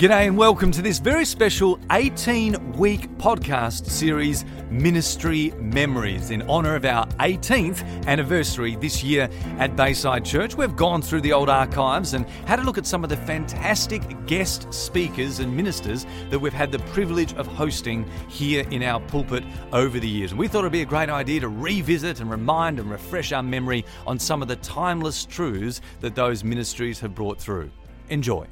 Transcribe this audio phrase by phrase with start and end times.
[0.00, 6.74] G'day and welcome to this very special 18 week podcast series, Ministry Memories, in honour
[6.74, 9.28] of our 18th anniversary this year
[9.58, 10.54] at Bayside Church.
[10.54, 14.00] We've gone through the old archives and had a look at some of the fantastic
[14.24, 19.44] guest speakers and ministers that we've had the privilege of hosting here in our pulpit
[19.74, 20.30] over the years.
[20.30, 23.42] And we thought it'd be a great idea to revisit and remind and refresh our
[23.42, 27.70] memory on some of the timeless truths that those ministries have brought through.
[28.08, 28.46] Enjoy.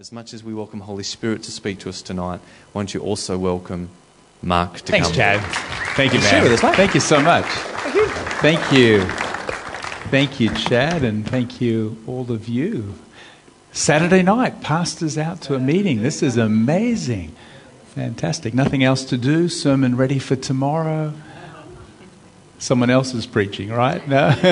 [0.00, 2.40] As much as we welcome Holy Spirit to speak to us tonight,
[2.72, 3.90] why don't you also welcome
[4.40, 4.92] Mark to come.
[4.92, 5.14] Thanks, come?
[5.14, 5.40] Chad.
[5.94, 6.50] Thank you, man.
[6.50, 6.60] us.
[6.74, 7.44] Thank you so much.
[8.40, 9.04] Thank you.
[10.10, 12.94] Thank you, Chad, and thank you, all of you.
[13.72, 16.02] Saturday night, pastors out to a meeting.
[16.02, 17.36] This is amazing.
[17.88, 18.54] Fantastic.
[18.54, 19.50] Nothing else to do.
[19.50, 21.12] Sermon ready for tomorrow.
[22.58, 24.08] Someone else is preaching, right?
[24.08, 24.28] No?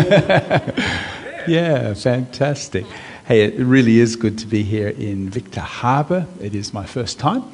[1.48, 2.84] yeah, fantastic.
[3.28, 6.26] Hey, it really is good to be here in Victor Harbor.
[6.40, 7.44] It is my first time.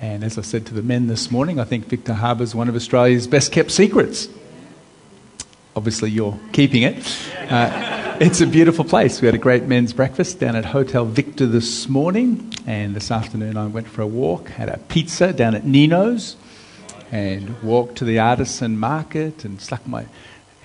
[0.00, 2.68] And as I said to the men this morning, I think Victor Harbor is one
[2.68, 4.28] of Australia's best kept secrets.
[5.76, 6.96] Obviously, you're keeping it.
[7.48, 9.20] Uh, it's a beautiful place.
[9.20, 12.52] We had a great men's breakfast down at Hotel Victor this morning.
[12.66, 16.34] And this afternoon, I went for a walk, had a pizza down at Nino's,
[17.12, 20.06] and walked to the artisan market and stuck my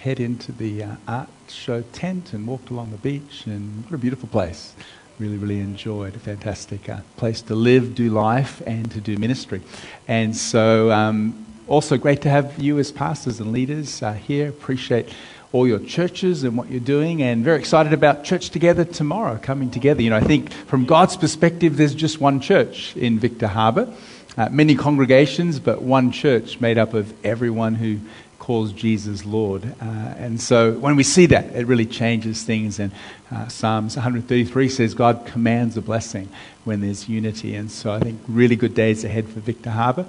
[0.05, 3.47] head into the uh, art show tent and walked along the beach.
[3.47, 4.75] And what a beautiful place.
[5.17, 6.15] Really, really enjoyed.
[6.15, 9.63] A fantastic uh, place to live, do life, and to do ministry.
[10.07, 14.47] And so, um, also great to have you as pastors and leaders uh, here.
[14.47, 15.09] Appreciate
[15.51, 19.71] all your churches and what you're doing, and very excited about church together tomorrow, coming
[19.71, 20.03] together.
[20.03, 23.91] You know, I think from God's perspective, there's just one church in Victor Harbor,
[24.37, 28.01] uh, many congregations, but one church made up of everyone who
[28.45, 29.65] calls Jesus Lord.
[29.81, 29.85] Uh,
[30.19, 32.79] and so when we see that, it really changes things.
[32.79, 32.91] And
[33.31, 36.29] uh, Psalms 133 says God commands a blessing
[36.63, 37.55] when there's unity.
[37.55, 40.05] And so I think really good days ahead for Victor Harbor.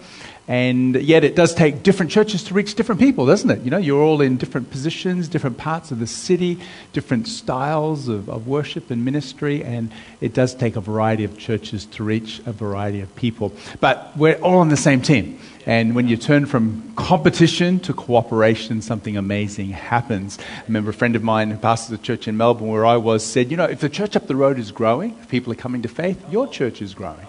[0.47, 3.63] And yet it does take different churches to reach different people, doesn't it?
[3.63, 6.59] You know, you're all in different positions, different parts of the city,
[6.93, 11.87] different styles of, of worship and ministry, and it does take a variety of churches
[11.87, 13.51] to reach a variety of people.
[13.81, 15.41] But we're all on the same team.
[15.67, 20.39] And when you turn from competition to cooperation, something amazing happens.
[20.39, 23.25] I remember a friend of mine who pastors a church in Melbourne where I was
[23.25, 25.83] said, You know, if the church up the road is growing, if people are coming
[25.83, 27.27] to faith, your church is growing.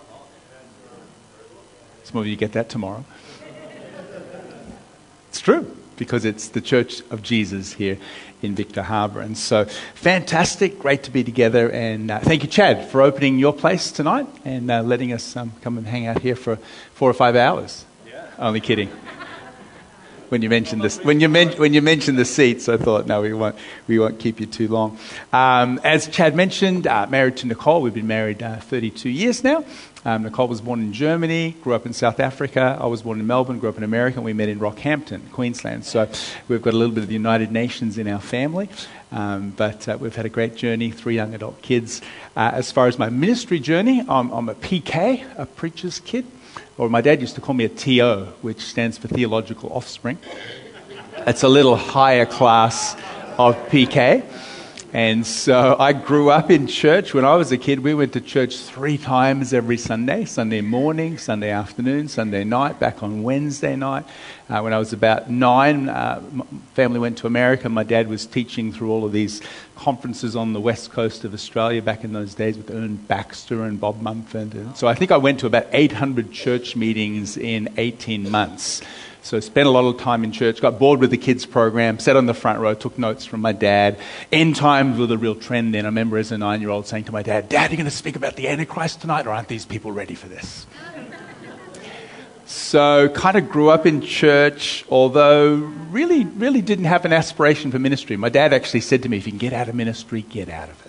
[2.04, 3.04] Some of you get that tomorrow.
[5.30, 7.98] It's true because it's the Church of Jesus here
[8.44, 9.20] in Victor Harbor.
[9.20, 9.66] And so,
[9.96, 11.72] fantastic, great to be together.
[11.72, 15.52] And uh, thank you, Chad, for opening your place tonight and uh, letting us um,
[15.62, 16.58] come and hang out here for
[16.94, 17.87] four or five hours.
[18.40, 18.90] Only kidding.
[20.30, 23.22] When you mentioned this, when you, men- when you mentioned the seats, I thought, no,
[23.22, 23.56] we won't,
[23.88, 25.00] we won't keep you too long.
[25.32, 27.82] Um, as Chad mentioned, uh, married to Nicole.
[27.82, 29.64] We've been married uh, 32 years now.
[30.06, 32.78] Um, Nicole was born in Germany, grew up in South Africa.
[32.80, 35.86] I was born in Melbourne, grew up in America, and we met in Rockhampton, Queensland.
[35.86, 36.10] So
[36.48, 38.70] we've got a little bit of the United Nations in our family.
[39.12, 42.02] Um, but uh, we've had a great journey, three young adult kids.
[42.36, 46.26] Uh, as far as my ministry journey, I'm, I'm a PK, a preacher's kid.
[46.78, 50.18] Or my dad used to call me a TO, which stands for theological offspring.
[51.26, 52.96] It's a little higher class
[53.38, 54.24] of PK.
[54.94, 57.14] And so I grew up in church.
[57.14, 61.18] When I was a kid, we went to church three times every Sunday Sunday morning,
[61.18, 64.06] Sunday afternoon, Sunday night, back on Wednesday night.
[64.50, 66.22] Uh, when I was about nine, uh,
[66.74, 67.68] family went to America.
[67.68, 69.42] My dad was teaching through all of these
[69.76, 73.82] conferences on the west coast of Australia back in those days with Ern Baxter and
[73.82, 74.54] Bob Mumford.
[74.54, 78.82] And so I think I went to about 800 church meetings in 18 months.
[79.28, 82.16] So spent a lot of time in church, got bored with the kids program, sat
[82.16, 84.00] on the front row, took notes from my dad.
[84.32, 85.84] End times were the real trend then.
[85.84, 87.90] I remember as a nine year old saying to my dad, Dad, are you going
[87.90, 90.66] to speak about the Antichrist tonight, or aren't these people ready for this?
[92.46, 95.56] So, kind of grew up in church, although
[95.92, 98.16] really, really didn't have an aspiration for ministry.
[98.16, 100.70] My dad actually said to me, if you can get out of ministry, get out
[100.70, 100.87] of it.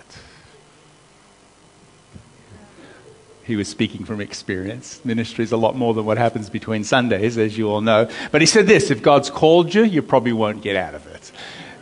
[3.49, 5.03] He was speaking from experience.
[5.03, 8.07] Ministry is a lot more than what happens between Sundays, as you all know.
[8.31, 11.31] But he said this if God's called you, you probably won't get out of it.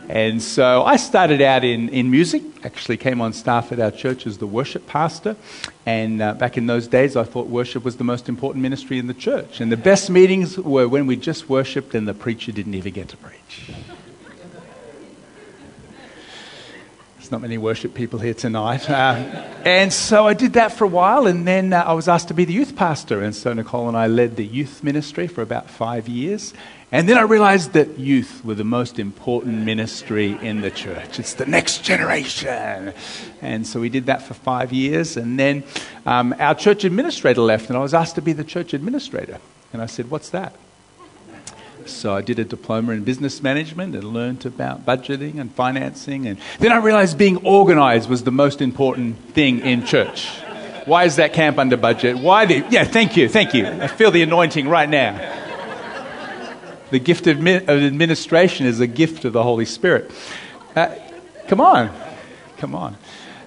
[0.08, 4.26] And so I started out in, in music, actually came on staff at our church
[4.26, 5.36] as the worship pastor.
[5.84, 9.06] And uh, back in those days, I thought worship was the most important ministry in
[9.06, 9.60] the church.
[9.60, 13.08] And the best meetings were when we just worshiped and the preacher didn't even get
[13.08, 13.72] to preach.
[17.28, 18.88] There's not many worship people here tonight.
[18.88, 19.16] Uh,
[19.62, 22.34] and so I did that for a while, and then uh, I was asked to
[22.34, 23.22] be the youth pastor.
[23.22, 26.54] And so Nicole and I led the youth ministry for about five years.
[26.90, 31.18] And then I realized that youth were the most important ministry in the church.
[31.18, 32.94] It's the next generation.
[33.42, 35.18] And so we did that for five years.
[35.18, 35.64] And then
[36.06, 39.38] um, our church administrator left, and I was asked to be the church administrator.
[39.74, 40.54] And I said, What's that?
[41.90, 46.26] So I did a diploma in business management and learned about budgeting and financing.
[46.26, 50.28] And then I realized being organized was the most important thing in church.
[50.84, 52.18] Why is that camp under budget?
[52.18, 52.64] Why the.
[52.70, 53.66] Yeah, thank you, thank you.
[53.66, 55.36] I feel the anointing right now.
[56.90, 60.10] The gift of administration is a gift of the Holy Spirit.
[60.74, 60.94] Uh,
[61.46, 61.90] come on.
[62.56, 62.96] Come on.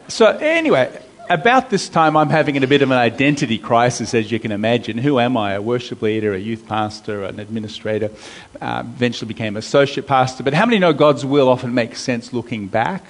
[0.08, 1.02] So, anyway,
[1.34, 4.98] about this time, I'm having a bit of an identity crisis, as you can imagine.
[4.98, 5.54] Who am I?
[5.54, 8.12] A worship leader, a youth pastor, an administrator.
[8.60, 10.44] Uh, eventually became associate pastor.
[10.44, 13.06] But how many know God's will often makes sense looking back,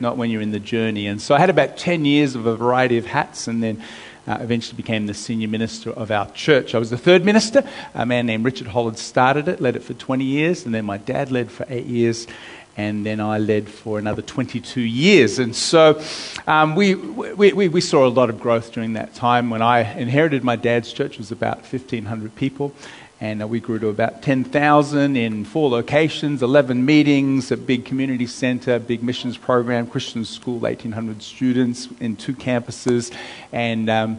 [0.00, 1.06] not when you're in the journey?
[1.06, 3.82] And so I had about 10 years of a variety of hats, and then
[4.26, 6.74] uh, eventually became the senior minister of our church.
[6.74, 7.62] I was the third minister.
[7.94, 10.98] A man named Richard Holland started it, led it for 20 years, and then my
[10.98, 12.26] dad led for eight years.
[12.76, 15.38] And then I led for another 22 years.
[15.38, 16.02] And so
[16.46, 19.48] um, we, we, we, saw a lot of growth during that time.
[19.48, 22.74] When I inherited my dad's church, it was about 1,500 people
[23.20, 28.26] and uh, we grew to about 10,000 in four locations, 11 meetings, a big community
[28.26, 33.14] center, big missions program, Christian school, 1,800 students in two campuses,
[33.52, 34.18] and um,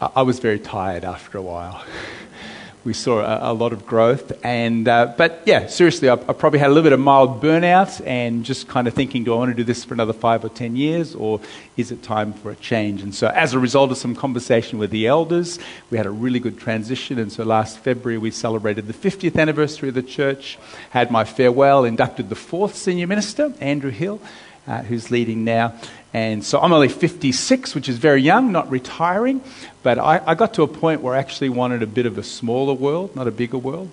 [0.00, 1.84] I was very tired after a while.
[2.84, 4.32] we saw a, a, lot of growth.
[4.44, 8.06] And, uh, but yeah, seriously, I, I, probably had a little bit of mild burnout
[8.06, 10.50] and just kind of thinking, do I want to do this for another five or
[10.50, 11.40] ten years or
[11.76, 13.02] is it time for a change?
[13.02, 15.58] And so, as a result of some conversation with the elders,
[15.90, 17.18] we had a really good transition.
[17.18, 20.58] And so, last February, we celebrated the 50th anniversary of the church,
[20.90, 24.20] had my farewell, inducted the fourth senior minister, Andrew Hill.
[24.66, 25.74] Uh, who's leading now.
[26.14, 29.42] And so I'm only 56, which is very young, not retiring.
[29.82, 32.22] But I, I got to a point where I actually wanted a bit of a
[32.22, 33.90] smaller world, not a bigger world,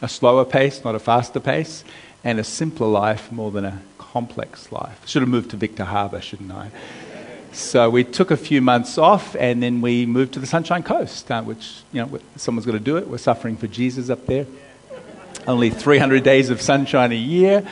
[0.00, 1.82] a slower pace, not a faster pace,
[2.22, 5.06] and a simpler life more than a complex life.
[5.08, 6.70] Should have moved to Victor Harbor, shouldn't I?
[7.52, 11.32] So we took a few months off, and then we moved to the Sunshine Coast,
[11.32, 13.08] uh, which you know someone's got to do it.
[13.08, 14.46] We're suffering for Jesus up there.
[15.48, 17.66] Only 300 days of sunshine a year.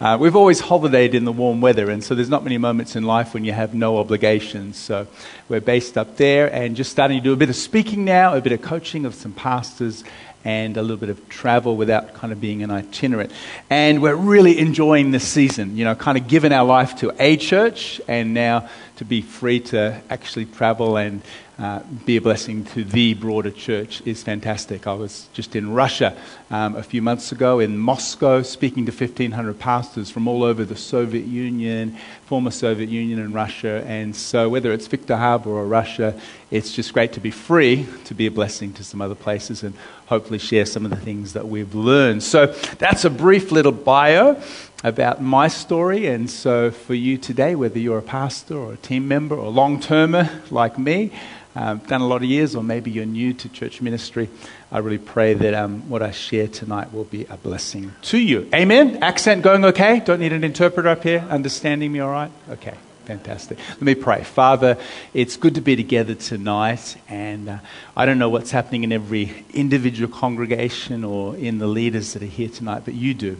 [0.00, 3.04] Uh, we've always holidayed in the warm weather, and so there's not many moments in
[3.04, 4.78] life when you have no obligations.
[4.78, 5.06] So
[5.46, 8.40] we're based up there and just starting to do a bit of speaking now, a
[8.40, 10.02] bit of coaching of some pastors,
[10.42, 13.30] and a little bit of travel without kind of being an itinerant.
[13.68, 17.36] And we're really enjoying this season, you know, kind of giving our life to a
[17.36, 21.20] church and now to be free to actually travel and
[21.60, 24.86] uh, be a blessing to the broader church is fantastic.
[24.86, 26.16] I was just in Russia
[26.50, 30.74] um, a few months ago, in Moscow, speaking to 1,500 pastors from all over the
[30.74, 33.84] Soviet Union, former Soviet Union, and Russia.
[33.86, 36.18] And so, whether it's Victor Harbor or Russia,
[36.50, 39.74] it's just great to be free to be a blessing to some other places and
[40.06, 42.22] hopefully share some of the things that we've learned.
[42.22, 42.46] So,
[42.78, 44.42] that's a brief little bio
[44.82, 46.06] about my story.
[46.06, 49.80] And so, for you today, whether you're a pastor or a team member or long
[49.80, 51.12] termer like me,
[51.56, 54.28] um, done a lot of years, or maybe you're new to church ministry,
[54.70, 58.48] I really pray that um, what I share tonight will be a blessing to you.
[58.54, 59.02] Amen?
[59.02, 60.00] Accent going okay?
[60.00, 61.26] Don't need an interpreter up here?
[61.28, 62.30] Understanding me all right?
[62.50, 62.74] Okay.
[63.06, 63.58] Fantastic.
[63.70, 64.22] Let me pray.
[64.22, 64.78] Father,
[65.12, 67.58] it's good to be together tonight, and uh,
[67.96, 72.26] I don't know what's happening in every individual congregation or in the leaders that are
[72.26, 73.36] here tonight, but you do.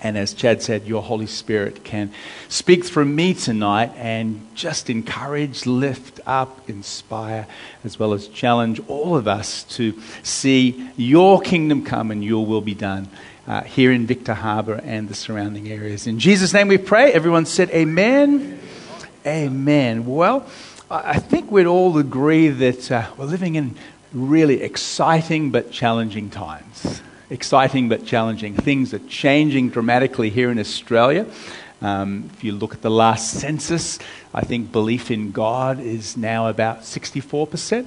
[0.00, 2.12] And as Chad said, your Holy Spirit can
[2.48, 7.46] speak through me tonight and just encourage, lift up, inspire,
[7.84, 12.60] as well as challenge all of us to see your kingdom come and your will
[12.60, 13.08] be done
[13.48, 16.06] uh, here in Victor Harbor and the surrounding areas.
[16.06, 17.12] In Jesus' name we pray.
[17.12, 18.60] Everyone said, Amen.
[19.26, 20.06] Amen.
[20.06, 20.46] Well,
[20.88, 23.74] I think we'd all agree that uh, we're living in
[24.12, 28.54] really exciting but challenging times exciting but challenging.
[28.54, 31.26] Things are changing dramatically here in Australia.
[31.80, 33.98] Um, if you look at the last census,
[34.34, 37.86] I think belief in God is now about 64%.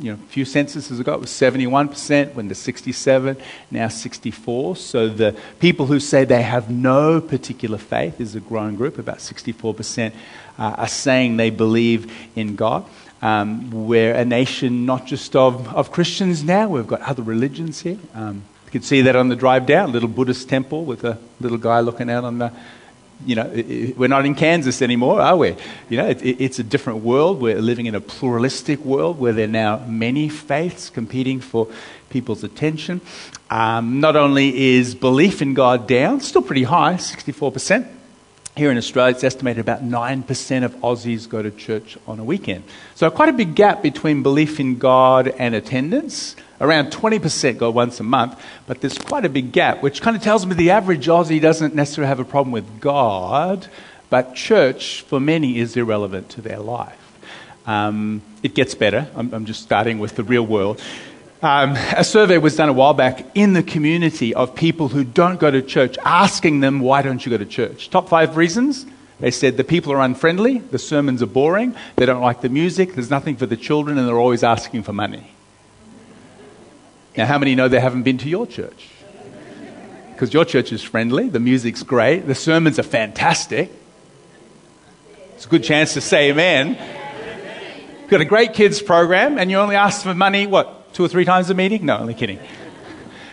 [0.00, 3.36] You know, a few censuses ago it was 71%, went to 67,
[3.70, 4.76] now 64.
[4.76, 8.98] So the people who say they have no particular faith is a growing group.
[8.98, 10.12] About 64%
[10.58, 12.84] uh, are saying they believe in God.
[13.22, 17.98] Um, we're a nation not just of, of Christians now, we've got other religions here.
[18.14, 18.42] Um,
[18.78, 22.10] can see that on the drive down, little Buddhist temple with a little guy looking
[22.10, 22.52] out on the.
[23.24, 25.56] You know, it, it, we're not in Kansas anymore, are we?
[25.88, 27.40] You know, it, it's a different world.
[27.40, 31.66] We're living in a pluralistic world where there are now many faiths competing for
[32.10, 33.00] people's attention.
[33.48, 37.88] Um, not only is belief in God down, still pretty high, 64%,
[38.56, 42.64] Here in Australia, it's estimated about 9% of Aussies go to church on a weekend.
[42.94, 46.36] So, quite a big gap between belief in God and attendance.
[46.58, 50.22] Around 20% go once a month, but there's quite a big gap, which kind of
[50.22, 53.68] tells me the average Aussie doesn't necessarily have a problem with God,
[54.08, 56.98] but church, for many, is irrelevant to their life.
[57.66, 59.06] Um, it gets better.
[59.14, 60.80] I'm, I'm, just starting with the real world.
[61.42, 65.38] Um, a survey was done a while back in the community of people who don't
[65.38, 67.90] go to church, asking them, Why don't you go to church?
[67.90, 68.86] Top five reasons.
[69.20, 72.94] They said the people are unfriendly, the sermons are boring, they don't like the music,
[72.94, 75.30] there's nothing for the children, and they're always asking for money.
[77.16, 78.90] Now, how many know they haven't been to your church?
[80.12, 83.70] Because your church is friendly, the music's great, the sermons are fantastic.
[85.34, 86.76] It's a good chance to say amen.
[88.02, 91.08] You've got a great kids program, and you only ask for money, what, two or
[91.08, 91.84] three times a meeting?
[91.84, 92.40] No, only kidding.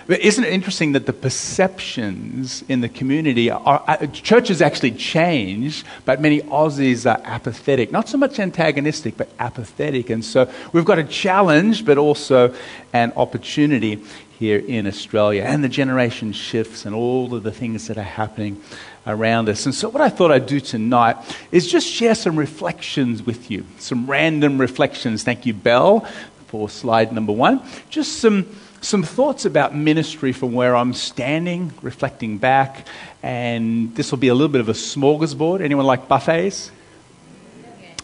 [0.05, 5.85] But isn't it interesting that the perceptions in the community are, uh, churches actually change,
[6.03, 7.89] but many Aussies are apathetic.
[7.89, 10.09] Not so much antagonistic, but apathetic.
[10.09, 12.53] And so we've got a challenge, but also
[12.91, 14.03] an opportunity
[14.37, 15.43] here in Australia.
[15.43, 18.61] And the generation shifts and all of the things that are happening
[19.07, 19.65] around us.
[19.65, 21.17] And so, what I thought I'd do tonight
[21.51, 25.23] is just share some reflections with you, some random reflections.
[25.23, 26.07] Thank you, Belle,
[26.53, 27.59] for slide number one.
[27.89, 28.45] Just some,
[28.79, 32.85] some thoughts about ministry from where I'm standing, reflecting back.
[33.23, 35.61] And this will be a little bit of a smorgasbord.
[35.61, 36.69] Anyone like buffets?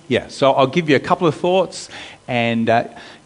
[0.07, 1.89] Yeah, so I'll give you a couple of thoughts,
[2.27, 2.85] and uh,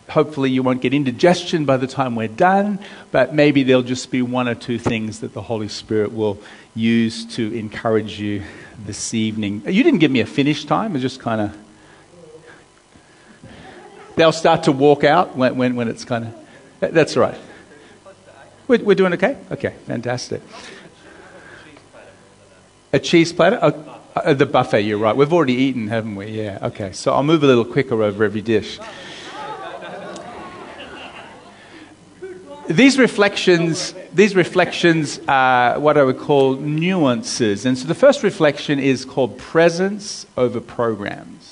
[0.10, 2.80] hopefully you won't get indigestion by the time we're done,
[3.14, 6.38] but maybe there'll just be one or two things that the Holy Spirit will
[6.76, 8.44] use to encourage you
[8.86, 9.64] this evening.
[9.66, 11.63] You didn't give me a finish time, it's just kind of.
[14.16, 16.94] They'll start to walk out when, when, when it's kind of.
[16.94, 17.40] That's right.
[18.68, 19.38] We're, we're doing okay?
[19.52, 20.42] Okay, fantastic.
[22.92, 23.74] A cheese platter?
[24.36, 25.16] The buffet, you're right.
[25.16, 26.28] We've already eaten, haven't we?
[26.28, 26.92] Yeah, okay.
[26.92, 28.80] So I'll move a little quicker over every dish.
[32.68, 37.66] these reflections, these reflections are what I would call nuances.
[37.66, 41.43] And so the first reflection is called presence over programs.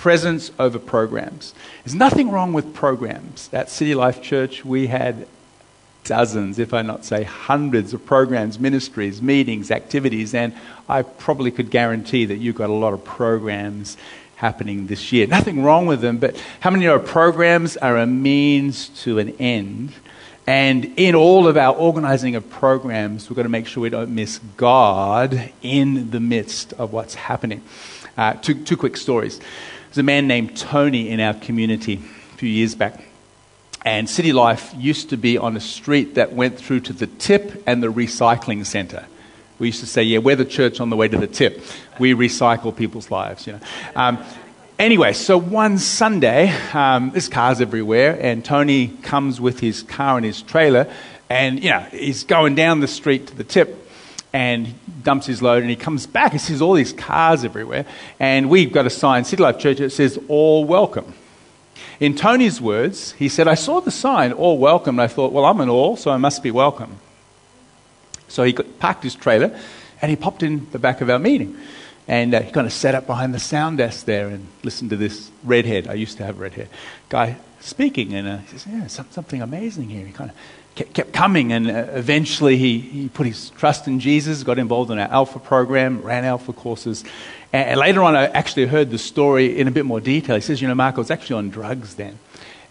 [0.00, 1.52] Presence over programs.
[1.84, 3.50] There's nothing wrong with programs.
[3.52, 5.28] At City Life Church, we had
[6.04, 10.54] dozens, if I not say hundreds, of programs, ministries, meetings, activities, and
[10.88, 13.98] I probably could guarantee that you've got a lot of programs
[14.36, 15.26] happening this year.
[15.26, 19.36] Nothing wrong with them, but how many of our programs are a means to an
[19.38, 19.92] end?
[20.46, 24.14] And in all of our organizing of programs, we've got to make sure we don't
[24.14, 27.62] miss God in the midst of what's happening.
[28.16, 29.40] Uh, two, two quick stories.
[29.90, 33.02] There's a man named Tony in our community a few years back.
[33.84, 37.64] And City Life used to be on a street that went through to the tip
[37.66, 39.04] and the recycling center.
[39.58, 41.60] We used to say, yeah, we're the church on the way to the tip.
[41.98, 43.60] We recycle people's lives, you know.
[43.96, 44.24] Um,
[44.78, 50.24] anyway, so one Sunday, um, there's cars everywhere, and Tony comes with his car and
[50.24, 50.88] his trailer,
[51.28, 53.89] and, you know, he's going down the street to the tip
[54.32, 57.84] and dumps his load and he comes back and sees all these cars everywhere.
[58.18, 61.14] And we've got a sign, City Life Church, that says, All welcome.
[61.98, 65.44] In Tony's words, he said, I saw the sign, All welcome, and I thought, Well,
[65.44, 66.98] I'm an all, so I must be welcome.
[68.28, 69.58] So he parked his trailer
[70.00, 71.56] and he popped in the back of our meeting.
[72.06, 74.96] And uh, he kind of sat up behind the sound desk there and listened to
[74.96, 75.86] this redhead.
[75.86, 76.68] I used to have red hair
[77.08, 78.14] guy speaking.
[78.14, 80.06] And uh, he says, Yeah, something amazing here.
[80.06, 80.36] He kind of
[80.84, 81.52] kept, coming.
[81.52, 85.38] And uh, eventually he, he put his trust in Jesus, got involved in our Alpha
[85.38, 87.04] program, ran Alpha courses.
[87.52, 90.36] And, and later on, I actually heard the story in a bit more detail.
[90.36, 92.18] He says, You know, Mark, I was actually on drugs then.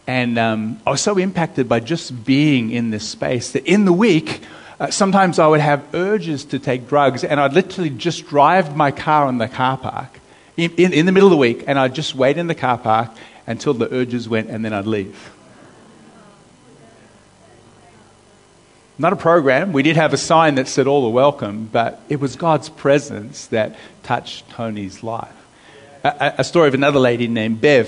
[0.08, 3.94] And um, I was so impacted by just being in this space that in the
[3.94, 4.42] week,
[4.80, 8.92] uh, sometimes I would have urges to take drugs, and I'd literally just drive my
[8.92, 10.20] car in the car park
[10.58, 12.78] in, in, in the middle of the week, and I'd just wait in the car
[12.78, 13.12] park
[13.46, 15.32] until the urges went, and then I'd leave.
[19.02, 19.72] Not a program.
[19.72, 23.48] We did have a sign that said all are welcome, but it was God's presence
[23.48, 25.32] that touched Tony's life.
[26.04, 27.88] A, a story of another lady named Bev.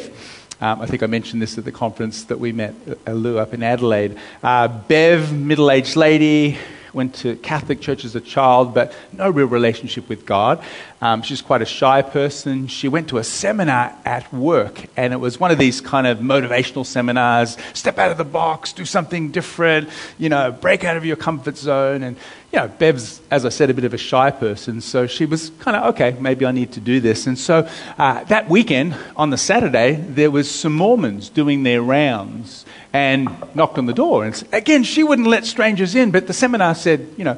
[0.62, 2.74] Um, I think I mentioned this at the conference that we met,
[3.06, 4.18] uh, Lou, up in Adelaide.
[4.42, 6.58] Uh, Bev, middle aged lady,
[6.94, 10.64] went to Catholic church as a child, but no real relationship with God.
[11.02, 12.68] Um, she's quite a shy person.
[12.68, 16.20] She went to a seminar at work, and it was one of these kind of
[16.20, 21.06] motivational seminars step out of the box, do something different, you know, break out of
[21.06, 22.04] your comfort zone.
[22.04, 22.18] And,
[22.52, 25.52] you know, Bev's, as I said, a bit of a shy person, so she was
[25.60, 27.26] kind of, okay, maybe I need to do this.
[27.26, 27.68] And so
[27.98, 33.78] uh, that weekend, on the Saturday, there was some Mormons doing their rounds and knocked
[33.78, 34.26] on the door.
[34.26, 37.38] And again, she wouldn't let strangers in, but the seminar said, you know,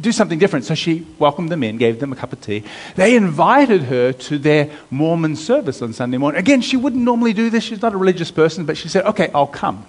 [0.00, 0.64] do something different.
[0.64, 2.64] So she welcomed them in, gave them a cup of tea.
[2.96, 6.38] They invited her to their Mormon service on Sunday morning.
[6.38, 7.64] Again, she wouldn't normally do this.
[7.64, 9.86] She's not a religious person, but she said, okay, I'll come.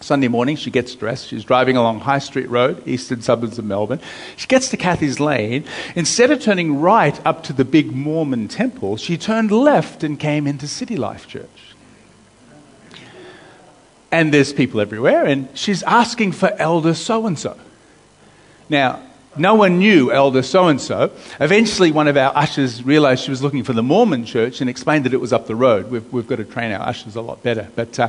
[0.00, 1.26] Sunday morning, she gets dressed.
[1.26, 4.00] She's driving along High Street Road, eastern suburbs of Melbourne.
[4.36, 5.64] She gets to Cathies Lane.
[5.96, 10.46] Instead of turning right up to the big Mormon temple, she turned left and came
[10.46, 11.74] into City Life Church.
[14.10, 17.58] And there's people everywhere, and she's asking for Elder so and so.
[18.70, 19.02] Now,
[19.36, 21.12] no one knew Elder so and so.
[21.40, 25.04] Eventually, one of our ushers realized she was looking for the Mormon church and explained
[25.04, 25.90] that it was up the road.
[25.90, 27.68] We've, we've got to train our ushers a lot better.
[27.76, 27.98] But.
[27.98, 28.08] Uh,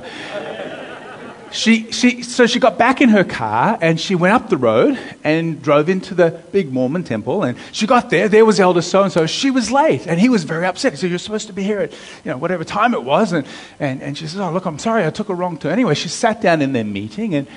[1.51, 4.97] she, she, so she got back in her car and she went up the road
[5.23, 7.43] and drove into the big Mormon temple.
[7.43, 8.27] And she got there.
[8.29, 9.25] There was Elder so and so.
[9.25, 10.93] She was late, and he was very upset.
[10.93, 13.45] He said, "You're supposed to be here at you know whatever time it was." And,
[13.79, 16.09] and, and she says, "Oh, look, I'm sorry, I took a wrong turn." Anyway, she
[16.09, 17.47] sat down in their meeting and.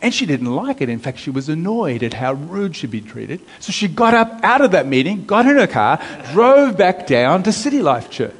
[0.00, 0.88] And she didn't like it.
[0.88, 3.40] In fact, she was annoyed at how rude she'd been treated.
[3.58, 6.00] So she got up out of that meeting, got in her car,
[6.32, 8.32] drove back down to City Life Church.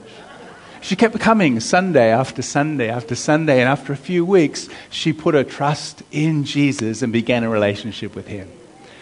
[0.82, 5.34] She kept coming Sunday after Sunday after Sunday, and after a few weeks, she put
[5.34, 8.50] her trust in Jesus and began a relationship with him.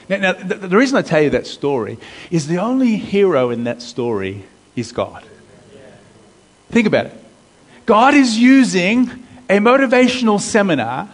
[0.09, 1.97] Now, now the, the reason I tell you that story
[2.31, 4.45] is the only hero in that story
[4.77, 5.25] is God.
[6.71, 7.25] Think about it.
[7.87, 9.11] God is using
[9.49, 11.09] a motivational seminar.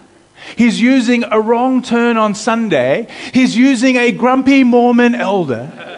[0.56, 3.06] He's using a wrong turn on Sunday.
[3.32, 5.95] He's using a grumpy Mormon elder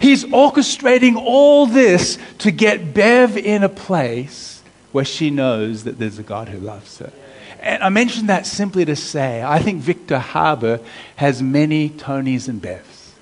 [0.00, 6.18] He's orchestrating all this to get Bev in a place where she knows that there's
[6.18, 7.12] a God who loves her.
[7.60, 10.80] And I mention that simply to say, I think Victor Harbor
[11.16, 13.12] has many Tonys and Bevs.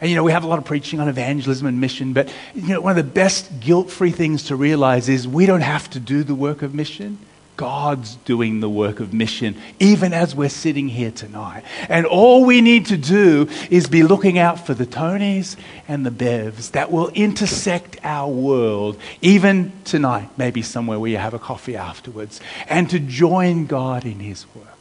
[0.00, 2.68] And you know, we have a lot of preaching on evangelism and mission, but you
[2.68, 6.00] know, one of the best guilt free things to realize is we don't have to
[6.00, 7.18] do the work of mission.
[7.56, 11.64] God's doing the work of mission, even as we're sitting here tonight.
[11.88, 15.56] And all we need to do is be looking out for the Tonys
[15.86, 21.34] and the Bevs that will intersect our world, even tonight, maybe somewhere where you have
[21.34, 24.73] a coffee afterwards, and to join God in His work.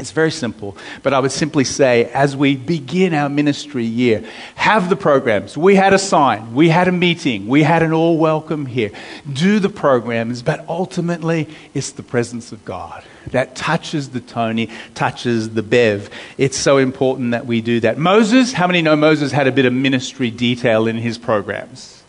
[0.00, 4.24] It's very simple, but I would simply say as we begin our ministry year,
[4.56, 5.56] have the programs.
[5.56, 8.90] We had a sign, we had a meeting, we had an all welcome here.
[9.32, 15.50] Do the programs, but ultimately it's the presence of God that touches the Tony, touches
[15.50, 16.10] the Bev.
[16.38, 17.98] It's so important that we do that.
[17.98, 22.02] Moses, how many know Moses had a bit of ministry detail in his programs?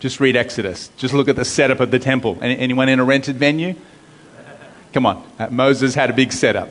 [0.00, 0.90] Just read Exodus.
[0.96, 2.38] Just look at the setup of the temple.
[2.42, 3.74] Anyone in a rented venue?
[4.92, 5.24] Come on.
[5.38, 6.68] Uh, Moses had a big setup.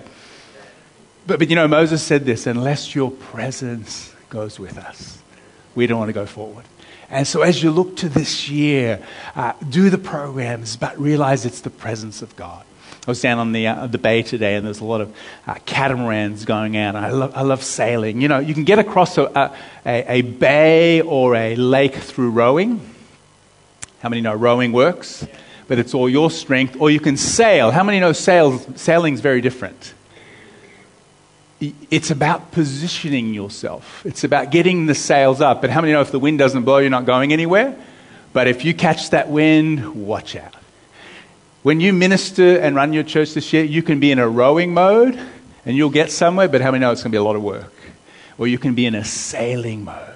[1.27, 5.19] But, but you know, Moses said this unless your presence goes with us,
[5.73, 6.65] we don't want to go forward.
[7.09, 9.03] And so, as you look to this year,
[9.35, 12.65] uh, do the programs, but realize it's the presence of God.
[13.07, 15.55] I was down on the, uh, the bay today, and there's a lot of uh,
[15.67, 16.95] catamarans going out.
[16.95, 18.19] I love, I love sailing.
[18.19, 19.53] You know, you can get across a,
[19.85, 22.81] a, a bay or a lake through rowing.
[23.99, 25.27] How many know rowing works?
[25.67, 26.77] But it's all your strength.
[26.79, 27.69] Or you can sail.
[27.69, 29.93] How many know sail, sailing's very different?
[31.59, 34.05] It's about positioning yourself.
[34.05, 35.61] It's about getting the sails up.
[35.61, 37.75] But how many know if the wind doesn't blow, you're not going anywhere?
[38.33, 40.55] But if you catch that wind, watch out.
[41.63, 44.73] When you minister and run your church this year, you can be in a rowing
[44.73, 45.19] mode
[45.65, 47.41] and you'll get somewhere, but how many know it's going to be a lot of
[47.41, 47.73] work?
[48.37, 50.11] Or you can be in a sailing mode.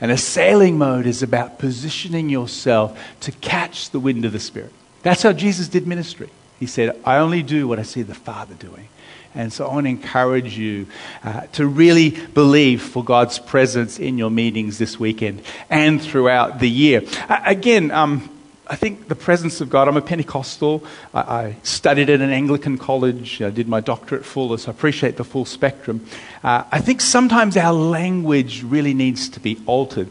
[0.00, 4.72] And a sailing mode is about positioning yourself to catch the wind of the Spirit.
[5.02, 6.30] That's how Jesus did ministry.
[6.58, 8.88] He said, I only do what I see the Father doing.
[9.34, 10.86] And so I want to encourage you
[11.22, 16.68] uh, to really believe for God's presence in your meetings this weekend and throughout the
[16.68, 17.02] year.
[17.28, 18.30] Uh, again, um,
[18.70, 20.84] I think the presence of God, I'm a Pentecostal.
[21.14, 23.40] I, I, studied at an Anglican college.
[23.40, 26.04] I did my doctorate full, so I appreciate the full spectrum.
[26.44, 30.10] Uh, I think sometimes our language really needs to be altered.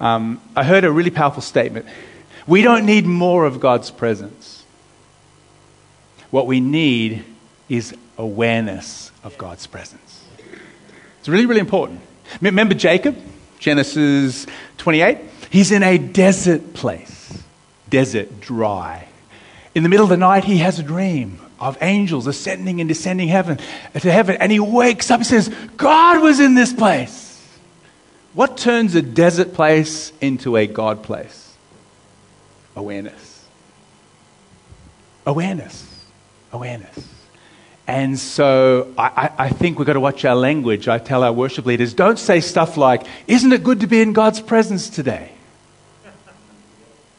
[0.00, 1.86] Um, I heard a really powerful statement.
[2.46, 4.64] We don't need more of God's presence.
[6.32, 7.24] What we need
[7.68, 10.24] is awareness of God's presence.
[11.18, 12.00] It's really, really important.
[12.40, 13.16] Remember Jacob,
[13.58, 14.46] Genesis
[14.78, 15.18] 28?
[15.50, 17.42] He's in a desert place,
[17.90, 19.08] desert, dry.
[19.74, 23.28] In the middle of the night, he has a dream of angels ascending and descending
[23.28, 23.58] heaven
[23.92, 27.28] to heaven, and he wakes up and says, God was in this place.
[28.34, 31.54] What turns a desert place into a God place?
[32.74, 33.44] Awareness.
[35.26, 36.06] Awareness.
[36.52, 37.11] Awareness.
[37.86, 40.86] And so I, I, think we've got to watch our language.
[40.86, 44.12] I tell our worship leaders don't say stuff like, Isn't it good to be in
[44.12, 45.32] God's presence today?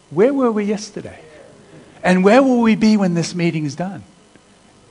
[0.10, 1.20] Where were we yesterday?
[2.02, 4.04] And where will we be when this meeting is done?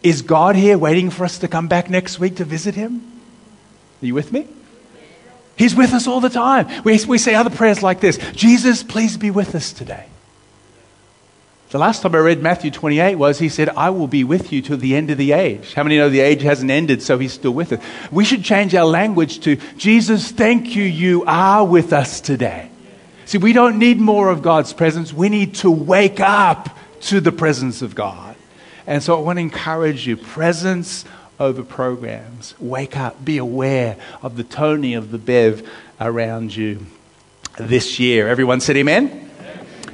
[0.02, 3.02] Is God here waiting for us to come back next week to visit Him?
[4.02, 4.48] Are you with me?
[5.56, 6.82] He's with us all the time.
[6.82, 10.06] We, we say other prayers like this Jesus, please be with us today.
[11.72, 14.61] The last time I read Matthew 28 was he said, I will be with you
[14.61, 15.72] to the end of the age.
[15.72, 17.82] How many know the age hasn't ended, so he's still with us?
[18.11, 22.68] We should change our language to, Jesus, thank you, you are with us today.
[23.24, 25.14] See, we don't need more of God's presence.
[25.14, 28.37] We need to wake up to the presence of God.
[28.87, 31.06] And so I want to encourage you presence
[31.40, 32.54] over programs.
[32.61, 35.66] Wake up, be aware of the Tony of the Bev
[35.98, 36.85] around you
[37.56, 38.28] this year.
[38.28, 39.30] Everyone said amen?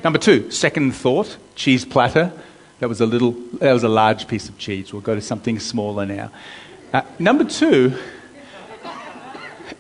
[0.05, 2.33] Number two, second thought, cheese platter.
[2.81, 4.93] That was a little, that was a large piece of cheese.
[4.93, 6.31] We'll go to something smaller now.
[6.93, 7.97] Uh, number two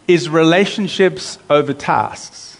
[0.09, 2.59] is relationships over tasks.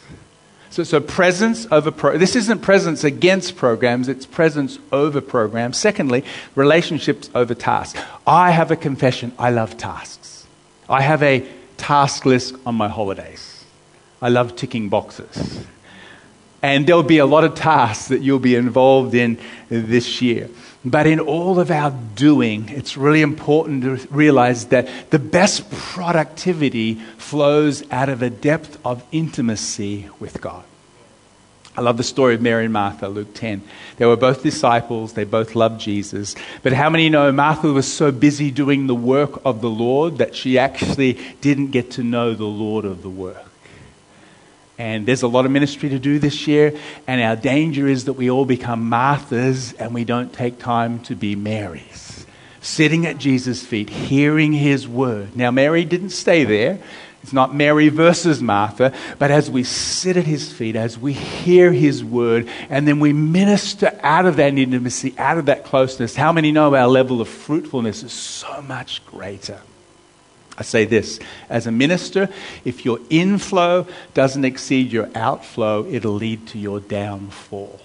[0.71, 2.19] So, so presence over pro.
[2.19, 5.77] This isn't presence against programs, it's presence over programs.
[5.77, 8.01] Secondly, relationships over tasks.
[8.27, 10.47] I have a confession I love tasks.
[10.89, 11.45] I have a
[11.79, 13.65] task list on my holidays.
[14.23, 15.67] I love ticking boxes.
[16.63, 20.51] And there'll be a lot of tasks that you'll be involved in this year.
[20.85, 26.95] But in all of our doing, it's really important to realize that the best productivity
[27.17, 30.65] flows out of a depth of intimacy with God.
[31.77, 33.63] I love the story of Mary and Martha, Luke 10.
[33.99, 36.35] They were both disciples, they both loved Jesus.
[36.65, 40.35] But how many know Martha was so busy doing the work of the Lord that
[40.35, 43.48] she actually didn't get to know the Lord of the work?
[44.79, 46.73] And there's a lot of ministry to do this year,
[47.09, 51.17] and our danger is that we all become Marthas and we don't take time to
[51.17, 52.25] be Marys.
[52.61, 55.35] Sitting at Jesus' feet, hearing his word.
[55.37, 56.79] Now, Mary didn't stay there.
[57.25, 61.73] It's not Mary versus Martha, but as we sit at his feet, as we hear
[61.73, 66.33] his word, and then we minister out of that intimacy, out of that closeness, how
[66.33, 69.61] many know our level of fruitfulness is so much greater?
[70.59, 72.29] I say this as a minister,
[72.65, 77.81] if your inflow doesn't exceed your outflow, it'll lead to your downfall.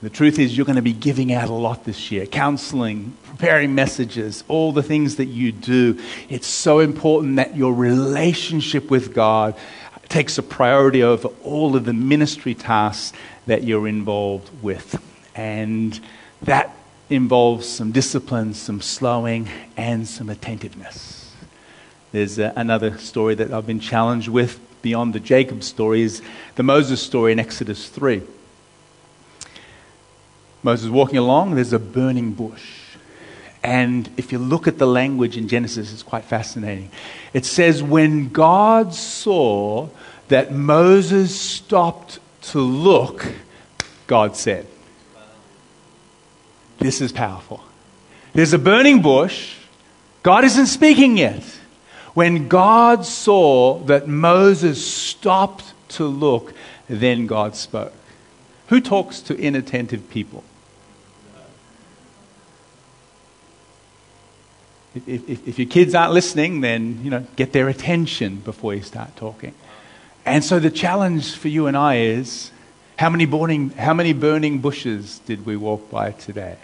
[0.00, 3.74] The truth is, you're going to be giving out a lot this year counseling, preparing
[3.74, 5.98] messages, all the things that you do.
[6.28, 9.56] It's so important that your relationship with God
[10.08, 15.02] takes a priority over all of the ministry tasks that you're involved with.
[15.34, 15.98] And
[16.42, 16.74] that
[17.10, 21.07] involves some discipline, some slowing, and some attentiveness.
[22.12, 26.22] There's uh, another story that I've been challenged with beyond the Jacob story is
[26.54, 28.22] the Moses story in Exodus 3.
[30.62, 32.96] Moses walking along, there's a burning bush.
[33.62, 36.90] And if you look at the language in Genesis, it's quite fascinating.
[37.32, 39.88] It says, When God saw
[40.28, 43.26] that Moses stopped to look,
[44.06, 44.66] God said,
[46.78, 47.62] This is powerful.
[48.32, 49.56] There's a burning bush.
[50.22, 51.57] God isn't speaking yet.
[52.14, 56.54] When God saw that Moses stopped to look,
[56.88, 57.92] then God spoke.
[58.68, 60.44] Who talks to inattentive people?
[64.94, 68.82] If, if, if, your kids aren't listening, then you know get their attention before you
[68.82, 69.54] start talking.
[70.26, 72.50] And so the challenge for you and I is
[72.98, 76.56] how many burning, how many burning bushes did we walk by today?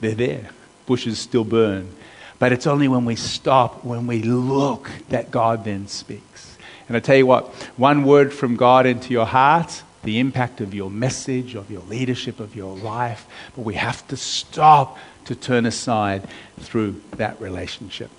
[0.00, 0.50] They're there.
[0.86, 1.94] Bushes still burn.
[2.38, 6.56] But it's only when we stop, when we look, that God then speaks.
[6.88, 7.46] And I tell you what,
[7.76, 12.38] one word from God into your heart, the impact of your message, of your leadership,
[12.38, 13.26] of your life.
[13.56, 16.28] But we have to stop to turn aside
[16.60, 18.10] through that relationship.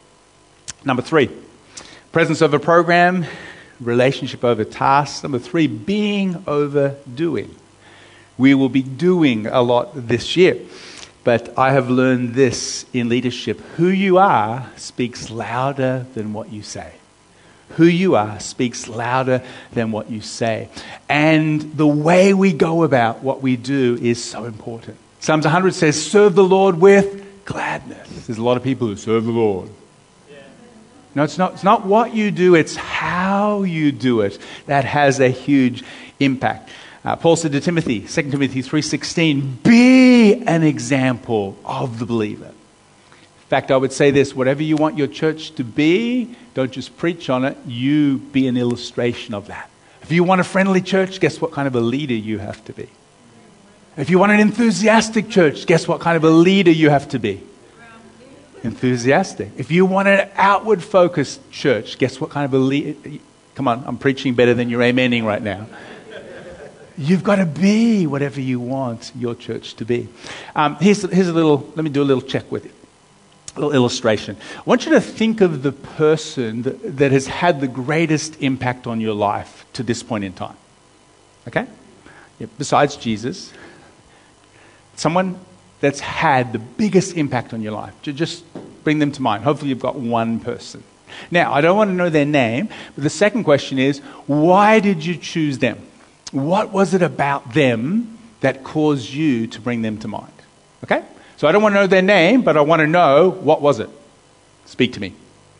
[0.83, 1.29] Number three,
[2.11, 3.25] presence over program,
[3.79, 5.23] relationship over task.
[5.23, 7.55] Number three, being over doing.
[8.37, 10.57] We will be doing a lot this year.
[11.27, 16.63] But I have learned this in leadership who you are speaks louder than what you
[16.63, 16.93] say.
[17.71, 20.69] Who you are speaks louder than what you say.
[21.09, 24.95] And the way we go about what we do is so important.
[25.19, 28.07] Psalms 100 says, Serve the Lord with gladness.
[28.25, 29.69] There's a lot of people who serve the Lord.
[31.13, 35.19] No, it's not, it's not what you do, it's how you do it that has
[35.19, 35.83] a huge
[36.21, 36.69] impact.
[37.03, 39.96] Uh, Paul said to Timothy, 2 Timothy 3.16, be
[40.35, 42.45] an example of the believer.
[42.47, 46.97] In fact, I would say this, whatever you want your church to be, don't just
[46.97, 49.69] preach on it, you be an illustration of that.
[50.01, 52.73] If you want a friendly church, guess what kind of a leader you have to
[52.73, 52.89] be?
[53.95, 57.19] If you want an enthusiastic church, guess what kind of a leader you have to
[57.19, 57.41] be?
[58.63, 59.51] Enthusiastic.
[59.57, 63.19] If you want an outward focused church, guess what kind of a leader?
[63.55, 65.67] Come on, I'm preaching better than you're amening right now.
[66.97, 70.09] You've got to be whatever you want your church to be.
[70.55, 72.71] Um, here's, here's a little, let me do a little check with you.
[73.55, 74.37] A little illustration.
[74.57, 78.87] I want you to think of the person that, that has had the greatest impact
[78.87, 80.57] on your life to this point in time.
[81.47, 81.67] Okay?
[82.39, 83.53] Yeah, besides Jesus,
[84.95, 85.39] someone
[85.79, 87.93] that's had the biggest impact on your life.
[88.01, 88.43] Just
[88.83, 89.43] bring them to mind.
[89.43, 90.83] Hopefully, you've got one person.
[91.31, 95.05] Now, I don't want to know their name, but the second question is why did
[95.05, 95.81] you choose them?
[96.31, 100.33] What was it about them that caused you to bring them to mind?
[100.83, 101.03] Okay?
[101.37, 103.79] So I don't want to know their name, but I want to know what was
[103.79, 103.89] it?
[104.65, 105.13] Speak to me.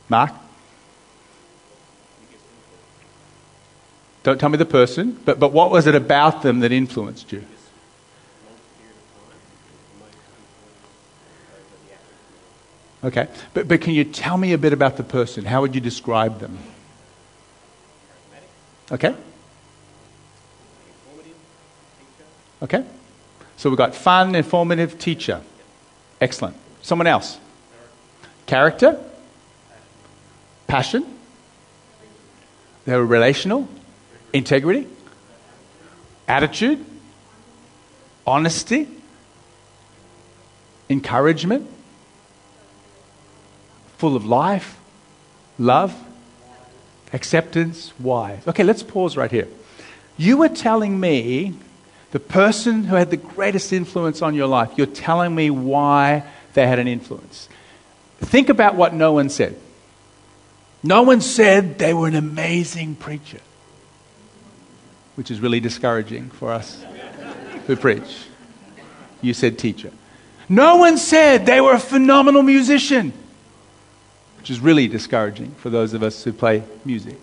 [0.10, 0.32] Mark?
[4.24, 7.46] Don't tell me the person, but, but what was it about them that influenced you?
[13.04, 15.46] Okay, but, but can you tell me a bit about the person?
[15.46, 16.58] How would you describe them?
[18.92, 19.16] Okay.
[22.62, 22.84] Okay.
[23.58, 25.42] So we've got fun, informative, teacher.
[26.22, 26.56] Excellent.
[26.82, 27.40] Someone else?
[28.46, 29.00] Character?
[30.68, 31.06] Passion?
[32.86, 33.68] They were relational?
[34.34, 34.88] Integrity?
[36.28, 36.86] Attitude?
[38.26, 38.88] Honesty?
[40.90, 41.70] Encouragement?
[43.98, 44.78] Full of life?
[45.58, 45.96] Love?
[47.14, 47.94] Acceptance?
[47.98, 48.40] Why?
[48.48, 49.48] Okay, let's pause right here.
[50.18, 51.54] You were telling me
[52.18, 56.24] the person who had the greatest influence on your life, you're telling me why
[56.56, 57.48] they had an influence.
[58.18, 59.56] Think about what no one said.
[60.82, 63.38] No one said they were an amazing preacher,
[65.14, 66.84] which is really discouraging for us
[67.68, 68.26] who preach.
[69.22, 69.92] You said teacher.
[70.50, 73.14] No one said they were a phenomenal musician,
[74.40, 77.20] which is really discouraging for those of us who play music.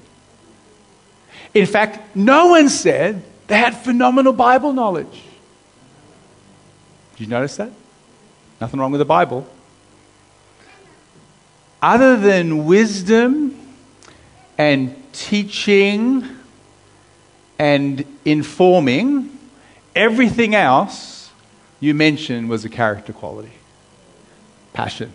[1.53, 5.23] In fact, no one said they had phenomenal Bible knowledge.
[7.17, 7.71] Did you notice that?
[8.61, 9.47] Nothing wrong with the Bible.
[11.83, 13.59] Other than wisdom
[14.57, 16.29] and teaching
[17.59, 19.39] and informing,
[19.95, 21.31] everything else
[21.81, 23.53] you mentioned was a character quality
[24.73, 25.13] passion,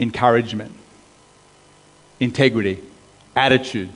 [0.00, 0.72] encouragement,
[2.18, 2.82] integrity,
[3.34, 3.90] attitude.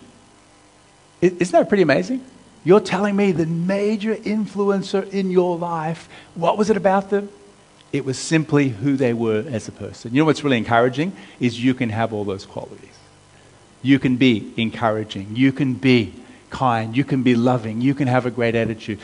[1.22, 2.24] Isn't that pretty amazing?
[2.62, 7.30] You're telling me the major influencer in your life, what was it about them?
[7.92, 10.14] It was simply who they were as a person.
[10.14, 11.12] You know what's really encouraging?
[11.40, 12.90] Is you can have all those qualities.
[13.82, 15.34] You can be encouraging.
[15.34, 16.12] You can be
[16.50, 16.96] kind.
[16.96, 17.80] You can be loving.
[17.80, 19.00] You can have a great attitude.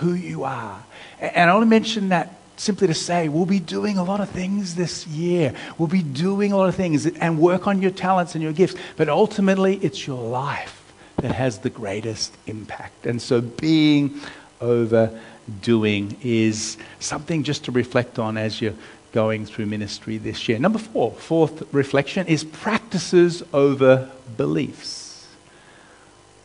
[0.00, 0.82] Who you are.
[1.20, 4.28] And I want to mention that simply to say we'll be doing a lot of
[4.28, 5.54] things this year.
[5.78, 8.74] We'll be doing a lot of things and work on your talents and your gifts.
[8.96, 10.77] But ultimately, it's your life
[11.18, 13.06] that has the greatest impact.
[13.06, 14.20] And so being
[14.60, 18.74] overdoing is something just to reflect on as you're
[19.12, 20.58] going through ministry this year.
[20.58, 25.26] Number four, fourth reflection is practices over beliefs.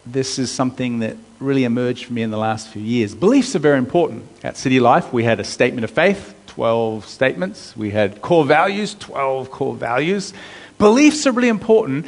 [0.06, 3.16] This is something that really emerged for me in the last few years.
[3.16, 4.26] Beliefs are very important.
[4.44, 7.76] At City Life, we had a statement of faith, 12 statements.
[7.76, 10.34] We had core values, 12 core values.
[10.78, 12.06] Beliefs are really important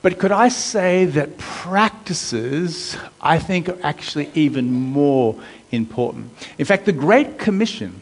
[0.00, 5.34] but could I say that practices, I think, are actually even more
[5.72, 6.30] important?
[6.56, 8.00] In fact, the Great Commission,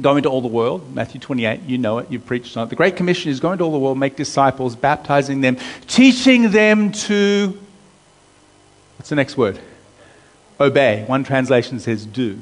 [0.00, 2.70] go into all the world, Matthew 28, you know it, you've preached on it.
[2.70, 6.92] The Great Commission is going to all the world, make disciples, baptizing them, teaching them
[6.92, 7.58] to,
[8.96, 9.58] what's the next word?
[10.58, 11.04] Obey.
[11.06, 12.38] One translation says do.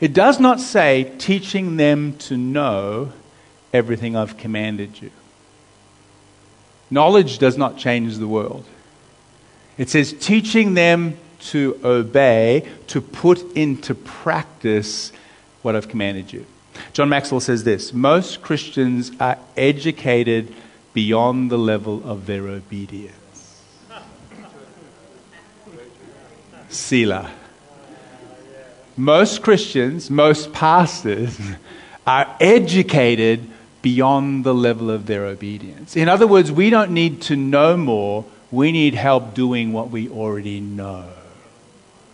[0.00, 3.12] It does not say teaching them to know
[3.72, 5.10] everything I've commanded you.
[6.90, 8.64] Knowledge does not change the world.
[9.76, 15.12] It says teaching them to obey, to put into practice
[15.62, 16.46] what I've commanded you.
[16.92, 20.54] John Maxwell says this Most Christians are educated
[20.94, 23.62] beyond the level of their obedience.
[26.68, 27.30] Selah.
[28.96, 31.38] Most Christians, most pastors
[32.04, 33.48] are educated
[33.82, 35.96] beyond the level of their obedience.
[35.96, 40.08] In other words, we don't need to know more, we need help doing what we
[40.08, 41.04] already know.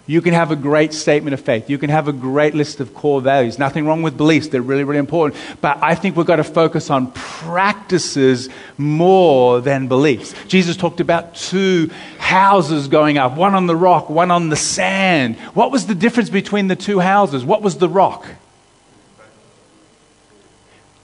[0.07, 1.71] You can have a great statement of faith.
[1.71, 3.59] You can have a great list of core values.
[3.59, 5.41] Nothing wrong with beliefs, they're really, really important.
[5.63, 10.35] But I think we've got to focus on practices more than beliefs.
[10.47, 15.37] Jesus talked about two houses going up one on the rock, one on the sand.
[15.55, 17.43] What was the difference between the two houses?
[17.43, 18.27] What was the rock?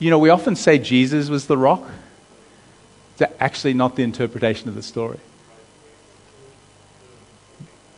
[0.00, 1.88] You know, we often say Jesus was the rock.
[3.16, 5.20] It's actually not the interpretation of the story.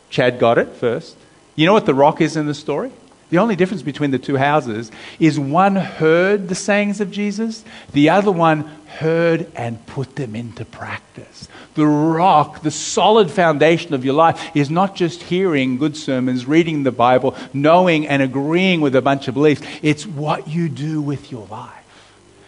[0.09, 1.15] Chad got it first.
[1.55, 2.91] You know what the rock is in the story?
[3.29, 7.63] The only difference between the two houses is one heard the sayings of Jesus,
[7.93, 8.65] the other one
[8.99, 11.47] heard and put them into practice.
[11.73, 16.83] The rock, the solid foundation of your life is not just hearing good sermons, reading
[16.83, 19.63] the Bible, knowing and agreeing with a bunch of beliefs.
[19.81, 21.82] It's what you do with your life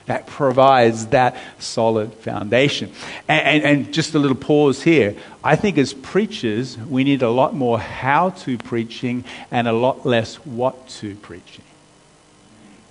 [0.06, 2.92] that provides that solid foundation.
[3.28, 5.16] And, and, and, just a little pause here.
[5.44, 10.06] I think as preachers, we need a lot more how to preaching and a lot
[10.06, 11.64] less what to preaching.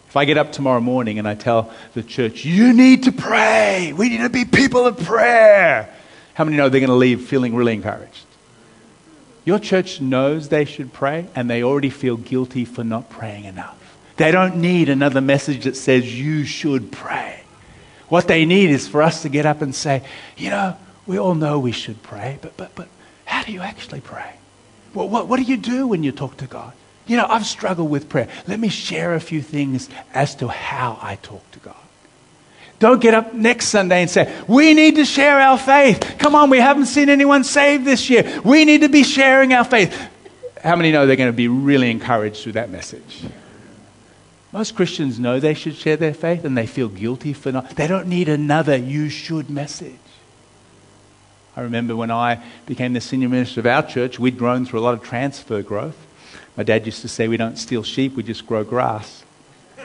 [0.08, 3.92] If I get up tomorrow morning and I tell the church, you need to pray,
[3.92, 5.92] we need to be people of prayer,
[6.34, 8.24] how many know they're going to leave feeling really encouraged?
[9.44, 13.83] Your church knows they should pray and they already feel guilty for not praying enough.
[14.16, 17.40] They don't need another message that says you should pray.
[18.08, 20.04] What they need is for us to get up and say,
[20.36, 22.88] you know, we all know we should pray, but, but, but
[23.24, 24.34] how do you actually pray?
[24.94, 26.72] Well, what, what do you do when you talk to God?
[27.06, 28.28] You know, I've struggled with prayer.
[28.46, 31.76] Let me share a few things as to how I talk to God.
[32.78, 36.16] Don't get up next Sunday and say, We need to share our faith.
[36.18, 38.40] Come on, we haven't seen anyone saved this year.
[38.44, 39.94] We need to be sharing our faith.
[40.62, 43.24] How many know they're going to be really encouraged through that message?
[44.54, 47.70] Most Christians know they should share their faith and they feel guilty for not.
[47.70, 49.98] They don't need another you should message.
[51.56, 54.82] I remember when I became the senior minister of our church, we'd grown through a
[54.82, 55.96] lot of transfer growth.
[56.56, 59.24] My dad used to say, We don't steal sheep, we just grow grass.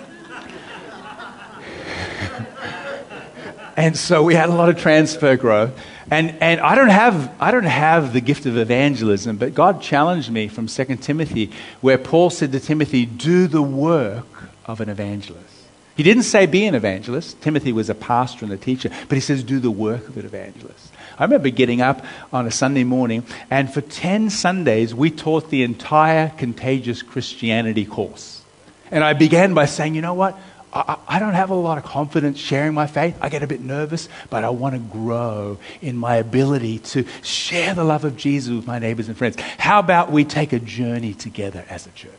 [3.76, 5.76] and so we had a lot of transfer growth.
[6.12, 10.30] And, and I, don't have, I don't have the gift of evangelism, but God challenged
[10.30, 11.52] me from 2 Timothy,
[11.82, 14.28] where Paul said to Timothy, Do the work
[14.70, 15.56] of an evangelist.
[15.98, 17.42] He didn't say be an evangelist.
[17.42, 20.26] Timothy was a pastor and a teacher, but he says do the work of an
[20.26, 20.94] evangelist.
[21.18, 25.64] I remember getting up on a Sunday morning, and for 10 Sundays, we taught the
[25.64, 28.44] entire Contagious Christianity course.
[28.92, 30.40] And I began by saying, you know what?
[30.72, 33.18] I, I don't have a lot of confidence sharing my faith.
[33.20, 37.74] I get a bit nervous, but I want to grow in my ability to share
[37.74, 39.36] the love of Jesus with my neighbors and friends.
[39.58, 42.12] How about we take a journey together as a church?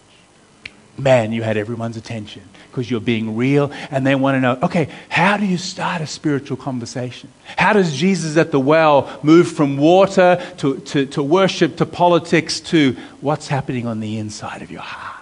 [1.03, 4.89] Man, you had everyone's attention because you're being real and they want to know okay,
[5.09, 7.33] how do you start a spiritual conversation?
[7.57, 12.61] How does Jesus at the well move from water to, to, to worship to politics
[12.61, 15.17] to what's happening on the inside of your heart?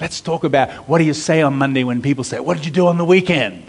[0.00, 2.72] Let's talk about what do you say on Monday when people say, What did you
[2.72, 3.64] do on the weekend?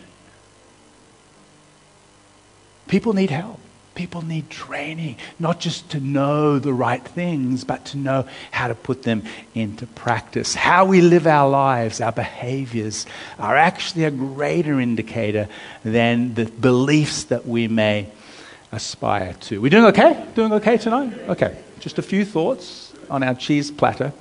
[2.87, 3.59] People need help.
[3.95, 8.73] People need training, not just to know the right things, but to know how to
[8.73, 10.55] put them into practice.
[10.55, 13.05] How we live our lives, our behaviors,
[13.37, 15.47] are actually a greater indicator
[15.83, 18.09] than the beliefs that we may
[18.71, 19.61] aspire to.
[19.61, 20.25] We doing okay?
[20.33, 21.13] Doing okay tonight?
[21.29, 21.55] Okay.
[21.79, 24.11] Just a few thoughts on our cheese platter.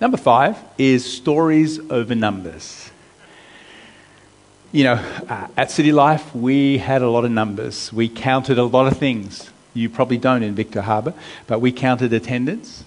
[0.00, 2.90] Number five is stories over numbers
[4.72, 4.94] you know,
[5.28, 7.92] uh, at City Life, we had a lot of numbers.
[7.92, 9.50] We counted a lot of things.
[9.72, 11.14] You probably don't in Victor Harbor,
[11.46, 12.84] but we counted attendance.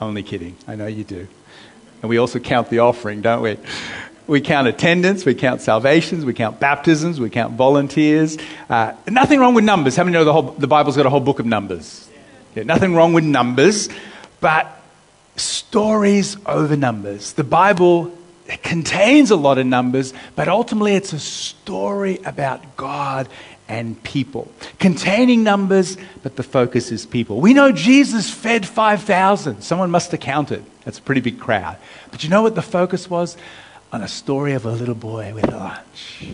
[0.00, 0.56] Only kidding.
[0.66, 1.26] I know you do.
[2.02, 3.56] And we also count the offering, don't we?
[4.26, 8.36] We count attendance, we count salvations, we count baptisms, we count volunteers.
[8.68, 9.96] Uh, nothing wrong with numbers.
[9.96, 12.08] How many know the, whole, the Bible's got a whole book of numbers?
[12.54, 13.88] Yeah, nothing wrong with numbers,
[14.40, 14.82] but
[15.36, 17.32] stories over numbers.
[17.32, 18.17] The Bible
[18.48, 23.28] it contains a lot of numbers, but ultimately it's a story about God
[23.68, 24.50] and people.
[24.78, 27.40] Containing numbers, but the focus is people.
[27.40, 29.60] We know Jesus fed 5,000.
[29.60, 30.64] Someone must have counted.
[30.84, 31.76] That's a pretty big crowd.
[32.10, 33.36] But you know what the focus was?
[33.92, 36.28] On a story of a little boy with a lunch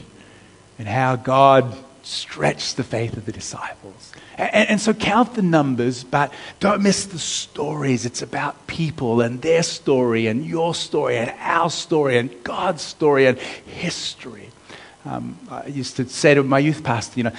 [0.78, 4.12] and how God stretched the faith of the disciples.
[4.36, 8.04] And, and, so count the numbers, but don't miss the stories.
[8.04, 13.26] It's about people and their story and your story and our story and God's story
[13.26, 14.50] and history.
[15.04, 17.32] Um, I used to say to my youth pastor, you know,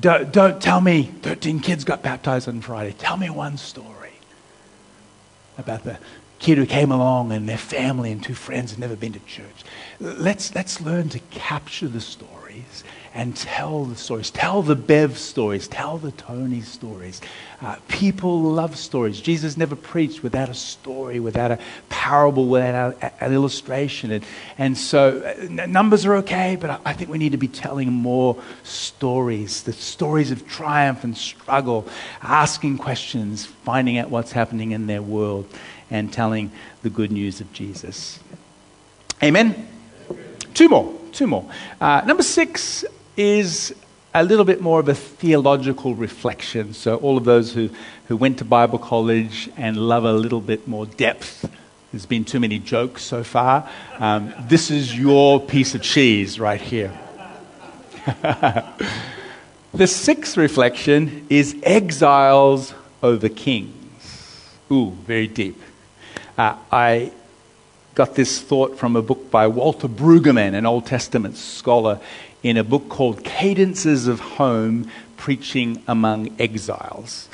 [0.00, 2.92] don't, don't tell me 13 kids got baptized on Friday.
[2.92, 4.12] Tell me one story
[5.58, 5.98] about the
[6.38, 9.64] kid who came along and their family and two friends had never been to church.
[9.98, 14.30] Let's, let's learn to capture the stories and tell the stories.
[14.30, 15.66] Tell the Bev stories.
[15.66, 17.20] Tell the Tony stories.
[17.60, 19.20] Uh, people love stories.
[19.20, 24.12] Jesus never preached without a story, without a parable, without a, an illustration.
[24.12, 24.24] And,
[24.58, 27.92] and so uh, numbers are okay, but I, I think we need to be telling
[27.92, 31.88] more stories the stories of triumph and struggle,
[32.22, 35.46] asking questions, finding out what's happening in their world,
[35.90, 36.52] and telling
[36.82, 38.20] the good news of Jesus.
[39.20, 39.68] Amen?
[40.54, 40.94] Two more.
[41.12, 41.44] Two more.
[41.80, 42.84] Uh, number six,
[43.16, 43.74] is
[44.14, 46.74] a little bit more of a theological reflection.
[46.74, 47.70] So, all of those who,
[48.08, 51.48] who went to Bible college and love a little bit more depth,
[51.92, 53.68] there's been too many jokes so far.
[53.98, 56.92] Um, this is your piece of cheese right here.
[59.74, 63.74] the sixth reflection is exiles over kings.
[64.70, 65.60] Ooh, very deep.
[66.38, 67.12] Uh, I
[67.94, 72.00] got this thought from a book by Walter Brueggemann, an Old Testament scholar
[72.42, 77.28] in a book called Cadences of Home Preaching Among Exiles.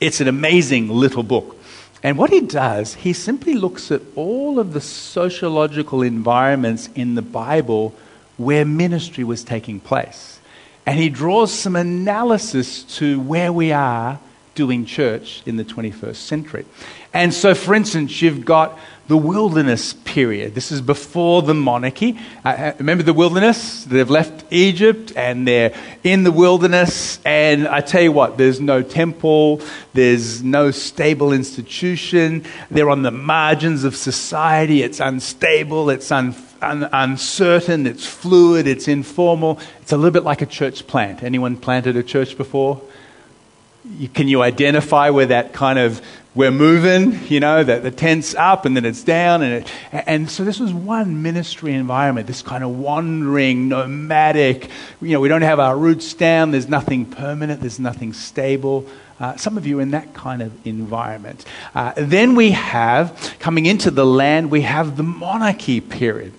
[0.00, 1.56] It's an amazing little book.
[2.02, 7.22] And what he does, he simply looks at all of the sociological environments in the
[7.22, 7.94] Bible
[8.36, 10.40] where ministry was taking place.
[10.86, 14.20] And he draws some analysis to where we are
[14.54, 16.64] doing church in the 21st century.
[17.12, 18.78] And so, for instance, you've got
[19.08, 20.54] the wilderness period.
[20.54, 22.18] This is before the monarchy.
[22.44, 23.84] Uh, uh, remember the wilderness?
[23.84, 27.18] They've left Egypt and they're in the wilderness.
[27.24, 29.62] And I tell you what, there's no temple,
[29.94, 32.44] there's no stable institution.
[32.70, 34.82] They're on the margins of society.
[34.82, 39.58] It's unstable, it's un- un- uncertain, it's fluid, it's informal.
[39.80, 41.22] It's a little bit like a church plant.
[41.22, 42.82] Anyone planted a church before?
[43.96, 46.02] You, can you identify where that kind of
[46.38, 49.42] we're moving, you know, the, the tent's up and then it's down.
[49.42, 54.70] And, it, and so this was one ministry environment, this kind of wandering, nomadic,
[55.00, 58.86] you know, we don't have our roots down, there's nothing permanent, there's nothing stable.
[59.18, 61.44] Uh, some of you in that kind of environment.
[61.74, 66.32] Uh, then we have, coming into the land, we have the monarchy period.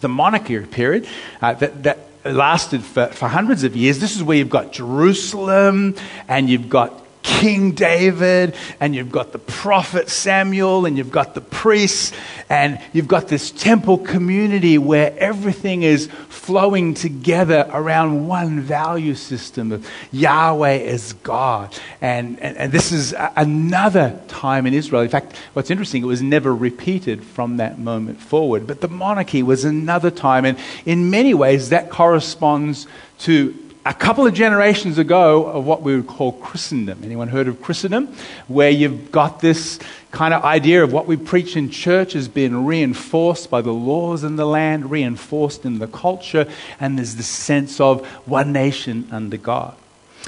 [0.00, 1.08] The monarchy period
[1.42, 3.98] uh, that, that lasted for, for hundreds of years.
[3.98, 5.94] This is where you've got Jerusalem
[6.26, 11.42] and you've got King David, and you've got the prophet Samuel, and you've got the
[11.42, 12.12] priests,
[12.48, 19.72] and you've got this temple community where everything is flowing together around one value system
[19.72, 21.76] of Yahweh as God.
[22.00, 25.02] And, and, and this is another time in Israel.
[25.02, 28.66] In fact, what's interesting, it was never repeated from that moment forward.
[28.66, 32.86] But the monarchy was another time, and in many ways, that corresponds
[33.20, 37.00] to a couple of generations ago of what we would call Christendom.
[37.02, 38.14] Anyone heard of Christendom?
[38.46, 39.78] Where you've got this
[40.10, 44.24] kind of idea of what we preach in church has been reinforced by the laws
[44.24, 46.46] in the land, reinforced in the culture,
[46.78, 49.74] and there's this sense of one nation under God.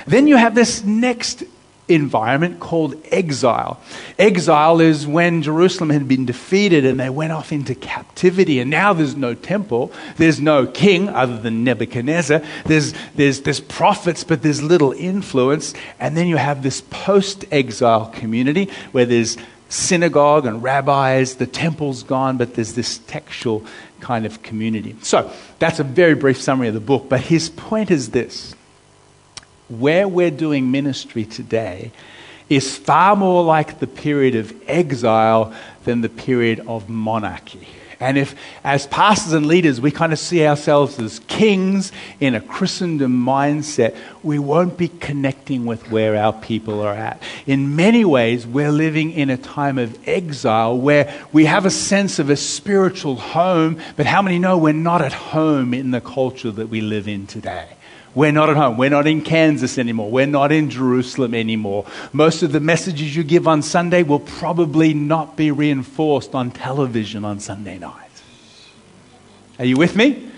[0.07, 1.45] Then you have this next
[1.91, 3.81] environment called exile.
[4.19, 8.93] Exile is when Jerusalem had been defeated and they went off into captivity, and now
[8.93, 14.63] there's no temple, there's no king other than Nebuchadnezzar, there's, there's, there's prophets, but there's
[14.63, 15.75] little influence.
[15.99, 19.37] And then you have this post exile community where there's
[19.69, 23.65] synagogue and rabbis, the temple's gone, but there's this textual
[24.01, 24.97] kind of community.
[25.03, 28.55] So that's a very brief summary of the book, but his point is this
[29.71, 31.93] where we're doing ministry today
[32.49, 35.55] is far more like the period of exile
[35.85, 37.67] than the period of monarchy.
[38.01, 42.41] And if, as pastors and leaders, we kind of see ourselves as kings in a
[42.41, 47.23] Christendom mindset, we won't be connecting with where our people are at.
[47.47, 52.19] In many ways, we're living in a time of exile where we have a sense
[52.19, 56.51] of a spiritual home, but how many know we're not at home in the culture
[56.51, 57.69] that we live in today?
[58.15, 58.77] We're not at home.
[58.77, 60.11] We're not in Kansas anymore.
[60.11, 61.87] We're not in Jerusalem anymore.
[62.13, 67.25] Most of the messages you give on Sunday will probably not be reinforced on television
[67.25, 68.11] on Sunday night.
[69.59, 70.30] Are you with me?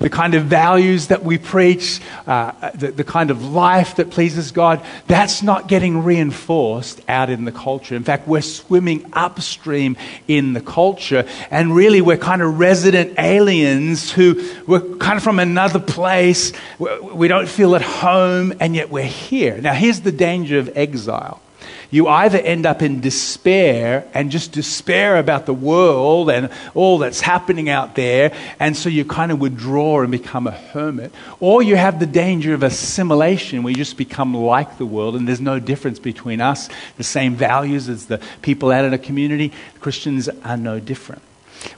[0.00, 4.50] The kind of values that we preach, uh, the, the kind of life that pleases
[4.50, 7.94] God, that's not getting reinforced out in the culture.
[7.94, 9.96] In fact, we're swimming upstream
[10.26, 15.38] in the culture, and really we're kind of resident aliens who we're kind of from
[15.38, 16.52] another place.
[16.78, 19.60] We don't feel at home, and yet we're here.
[19.60, 21.42] Now, here's the danger of exile
[21.90, 27.20] you either end up in despair and just despair about the world and all that's
[27.20, 31.76] happening out there, and so you kind of withdraw and become a hermit, or you
[31.76, 35.58] have the danger of assimilation where you just become like the world and there's no
[35.58, 39.52] difference between us, the same values as the people out in a community.
[39.80, 41.22] Christians are no different.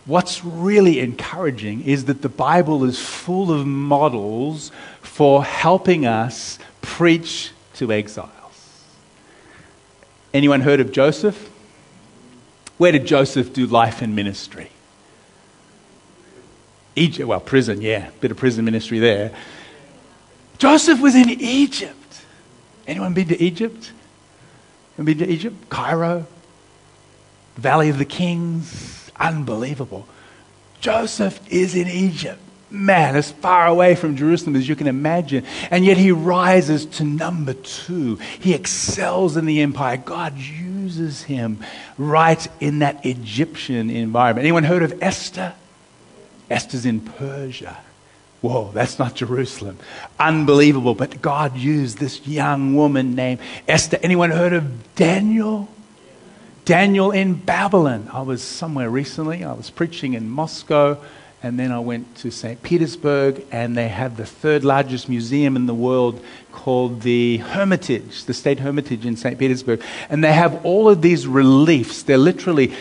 [0.05, 7.51] What's really encouraging is that the Bible is full of models for helping us preach
[7.75, 8.41] to exile.
[10.35, 11.51] Anyone heard of Joseph?
[12.78, 14.70] Where did Joseph do life and ministry?
[16.97, 19.35] Egypt, well, prison, yeah, bit of prison ministry there.
[20.59, 21.97] Joseph was in Egypt.
[22.87, 23.93] Anyone been to Egypt?
[24.99, 25.68] Anyone been to Egypt?
[25.68, 26.26] Cairo,
[27.57, 30.07] Valley of the Kings, unbelievable.
[30.80, 32.41] Joseph is in Egypt.
[32.73, 35.45] Man, as far away from Jerusalem as you can imagine.
[35.70, 38.16] And yet he rises to number two.
[38.41, 39.97] He excels in the empire.
[39.97, 41.59] God uses him
[41.99, 44.45] right in that Egyptian environment.
[44.45, 45.55] Anyone heard of Esther?
[46.51, 47.79] Esther's in Persia.
[48.41, 49.79] Whoa, that's not Jerusalem.
[50.18, 50.95] Unbelievable.
[50.95, 53.99] But God used this young woman named Esther.
[54.03, 55.68] Anyone heard of Daniel?
[56.64, 58.11] Daniel in Babylon.
[58.12, 59.45] I was somewhere recently.
[59.45, 60.99] I was preaching in Moscow
[61.43, 62.62] and then I went to St.
[62.62, 68.34] Petersburg, and they have the third largest museum in the world called the Hermitage, the
[68.34, 69.38] State Hermitage in St.
[69.38, 69.82] Petersburg.
[70.09, 72.05] And they have all of these reliefs.
[72.05, 72.72] They're literally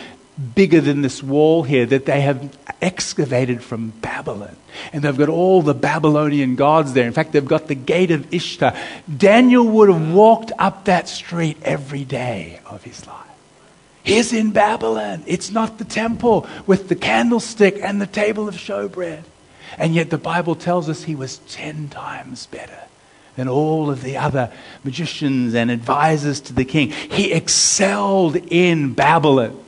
[0.54, 4.56] bigger than this wall here that they have excavated from Babylon.
[4.92, 7.06] And they've got all the Babylonian gods there.
[7.06, 8.74] In fact, they've got the gate of Ishtar.
[9.14, 13.21] Daniel would have walked up that street every day of his life.
[14.02, 15.22] He's in Babylon.
[15.26, 19.22] It's not the temple with the candlestick and the table of showbread.
[19.78, 22.78] And yet the Bible tells us he was 10 times better
[23.36, 24.52] than all of the other
[24.84, 26.90] magicians and advisors to the king.
[26.90, 29.58] He excelled in Babylon.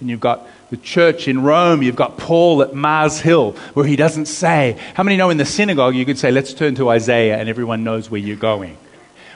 [0.00, 3.96] And you've got the church in Rome, you've got Paul at Mars Hill, where he
[3.96, 7.36] doesn't say, How many know in the synagogue you could say, Let's turn to Isaiah,
[7.38, 8.78] and everyone knows where you're going?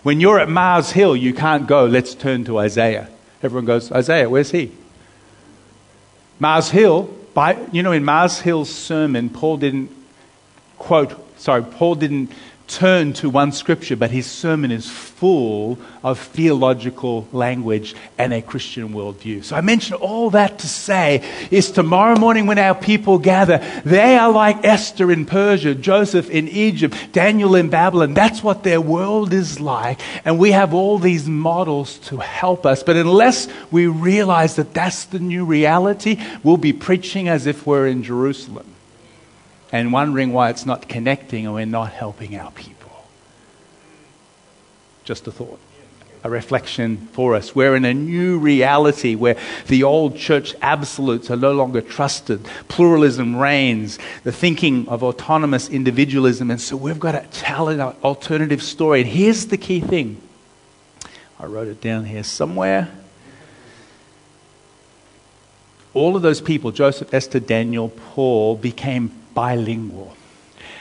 [0.02, 3.08] When you're at Mars Hill, you can't go, Let's turn to Isaiah.
[3.44, 4.72] Everyone goes, Isaiah, where's he?
[6.40, 7.02] Mars Hill,
[7.34, 9.90] by, you know, in Mars Hill's sermon, Paul didn't
[10.78, 12.32] quote, sorry, Paul didn't
[12.66, 18.90] turn to one scripture, but his sermon is full of theological language and a Christian
[18.90, 19.44] worldview.
[19.44, 24.16] So I mention all that to say is tomorrow morning when our people gather, they
[24.16, 28.14] are like Esther in Persia, Joseph in Egypt, Daniel in Babylon.
[28.14, 30.00] That's what their world is like.
[30.24, 32.82] And we have all these models to help us.
[32.82, 37.86] But unless we realize that that's the new reality, we'll be preaching as if we're
[37.86, 38.73] in Jerusalem
[39.74, 43.08] and wondering why it's not connecting and we're not helping our people.
[45.02, 45.58] Just a thought,
[46.22, 47.56] a reflection for us.
[47.56, 53.34] We're in a new reality where the old church absolutes are no longer trusted, pluralism
[53.34, 59.00] reigns, the thinking of autonomous individualism, and so we've got to tell an alternative story.
[59.00, 60.22] And here's the key thing
[61.36, 62.92] I wrote it down here somewhere
[65.94, 70.16] all of those people, Joseph, Esther, Daniel, Paul, became bilingual.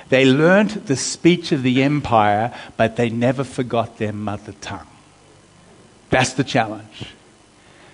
[0.09, 4.87] They learned the speech of the empire, but they never forgot their mother tongue.
[6.09, 7.07] That's the challenge.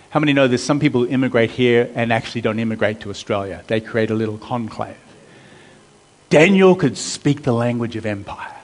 [0.10, 3.64] How many know there's some people who immigrate here and actually don't immigrate to Australia?
[3.68, 4.98] They create a little conclave.
[6.30, 8.59] Daniel could speak the language of empire.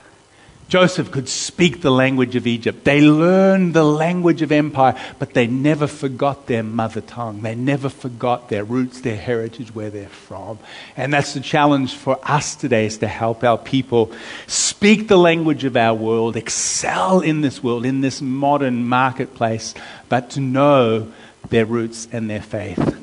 [0.68, 2.82] Joseph could speak the language of Egypt.
[2.82, 7.42] They learned the language of empire, but they never forgot their mother tongue.
[7.42, 10.58] They never forgot their roots, their heritage, where they're from.
[10.96, 14.10] And that's the challenge for us today is to help our people
[14.48, 19.72] speak the language of our world, excel in this world, in this modern marketplace,
[20.08, 21.12] but to know
[21.48, 22.98] their roots and their faith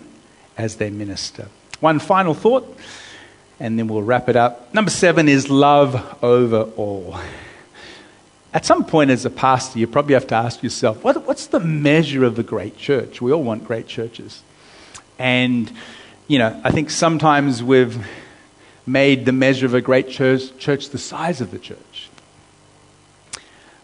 [0.58, 1.48] as they minister.
[1.80, 2.78] One final thought,
[3.58, 4.74] and then we'll wrap it up.
[4.74, 7.18] Number seven is love over all.
[8.54, 11.60] At some point, as a pastor, you probably have to ask yourself, what, what's the
[11.60, 13.20] measure of a great church?
[13.20, 14.44] We all want great churches.
[15.18, 15.72] And,
[16.28, 18.06] you know, I think sometimes we've
[18.86, 22.10] made the measure of a great church, church the size of the church.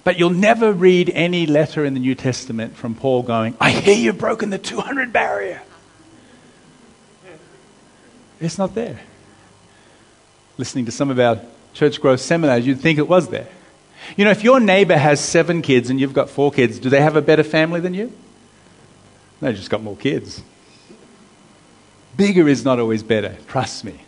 [0.03, 3.95] But you'll never read any letter in the New Testament from Paul going, I hear
[3.95, 5.61] you've broken the 200 barrier.
[8.39, 8.99] It's not there.
[10.57, 11.41] Listening to some of our
[11.73, 13.47] church growth seminars, you'd think it was there.
[14.17, 17.01] You know, if your neighbor has seven kids and you've got four kids, do they
[17.01, 18.11] have a better family than you?
[19.41, 20.41] They just got more kids.
[22.17, 24.01] Bigger is not always better, trust me.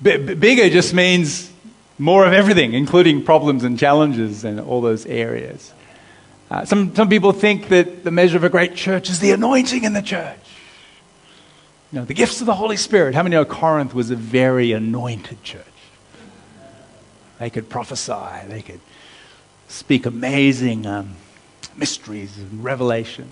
[0.00, 1.52] B- bigger just means
[1.98, 5.72] more of everything, including problems and challenges and all those areas.
[6.50, 9.84] Uh, some, some people think that the measure of a great church is the anointing
[9.84, 10.38] in the church.
[11.92, 13.14] You know, the gifts of the Holy Spirit.
[13.14, 15.64] How many know Corinth was a very anointed church?
[17.38, 18.46] They could prophesy.
[18.48, 18.80] They could
[19.68, 21.14] speak amazing um,
[21.76, 23.30] mysteries and revelation.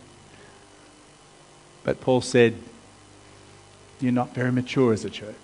[1.84, 2.54] But Paul said,
[4.00, 5.34] You're not very mature as a church.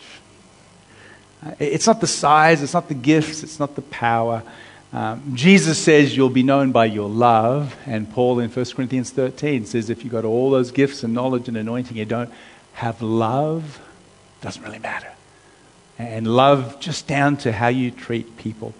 [1.44, 4.42] Uh, it's not the size, it's not the gifts, it's not the power.
[4.92, 9.64] Um, Jesus says you'll be known by your love, and Paul in 1 Corinthians 13
[9.64, 12.30] says if you've got all those gifts and knowledge and anointing, you don't
[12.74, 13.80] have love,
[14.42, 15.11] doesn't really matter
[15.98, 18.74] and love just down to how you treat people.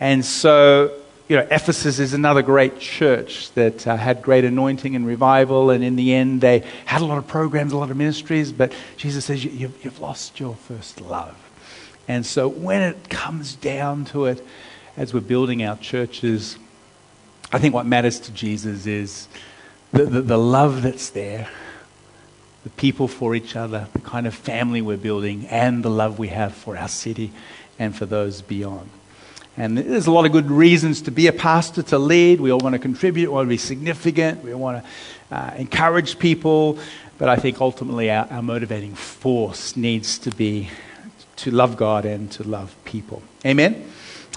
[0.00, 0.92] And so,
[1.28, 5.82] you know, Ephesus is another great church that uh, had great anointing and revival, and
[5.82, 9.24] in the end, they had a lot of programs, a lot of ministries, but Jesus
[9.24, 11.36] says, you, have lost your first love.
[12.06, 14.44] And so when it comes down to it,
[14.96, 16.58] as we're building our churches,
[17.52, 19.28] I think what matters to Jesus is
[19.92, 21.48] the, the, the love that's there,
[22.68, 26.28] the people for each other, the kind of family we're building, and the love we
[26.28, 27.32] have for our city
[27.78, 28.90] and for those beyond.
[29.56, 32.42] And there's a lot of good reasons to be a pastor, to lead.
[32.42, 36.18] We all want to contribute, we want to be significant, we want to uh, encourage
[36.18, 36.78] people.
[37.16, 40.68] But I think ultimately our, our motivating force needs to be
[41.36, 43.22] to love God and to love people.
[43.46, 43.90] Amen?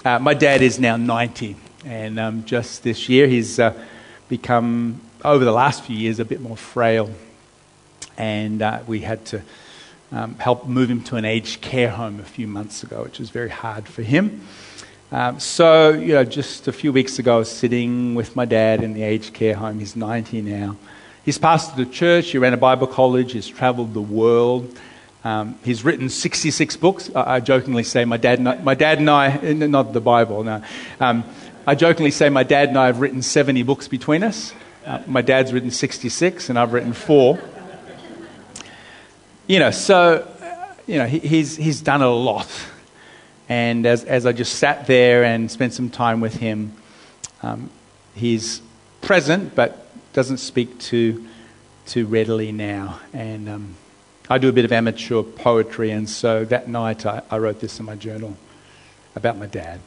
[0.04, 1.54] Uh, my dad is now 90,
[1.84, 3.74] and um, just this year he's uh,
[4.28, 7.10] become, over the last few years, a bit more frail.
[8.22, 9.42] And uh, we had to
[10.12, 13.30] um, help move him to an aged care home a few months ago, which was
[13.30, 14.46] very hard for him.
[15.10, 18.84] Um, so, you know, just a few weeks ago, I was sitting with my dad
[18.84, 19.80] in the aged care home.
[19.80, 20.76] He's 90 now.
[21.24, 24.72] He's pastored a church, he ran a Bible college, he's traveled the world.
[25.24, 27.10] Um, he's written 66 books.
[27.16, 30.62] I, I, jokingly say my dad, and, my dad and I, not the Bible, no.
[31.00, 31.24] Um,
[31.66, 34.54] I jokingly say my dad and I have written 70 books between us.
[34.86, 37.40] Uh, my dad's written 66, and I've written four.
[39.52, 40.26] You know, so,
[40.86, 42.48] you know, he, he's, he's done a lot.
[43.50, 46.74] And as, as I just sat there and spent some time with him,
[47.42, 47.68] um,
[48.14, 48.62] he's
[49.02, 51.28] present but doesn't speak too,
[51.84, 52.98] too readily now.
[53.12, 53.74] And um,
[54.30, 57.78] I do a bit of amateur poetry, and so that night I, I wrote this
[57.78, 58.38] in my journal
[59.14, 59.80] about my dad.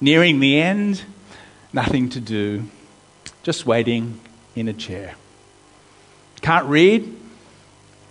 [0.00, 1.02] Nearing the end,
[1.72, 2.68] nothing to do,
[3.42, 4.20] just waiting
[4.54, 5.16] in a chair.
[6.40, 7.18] Can't read,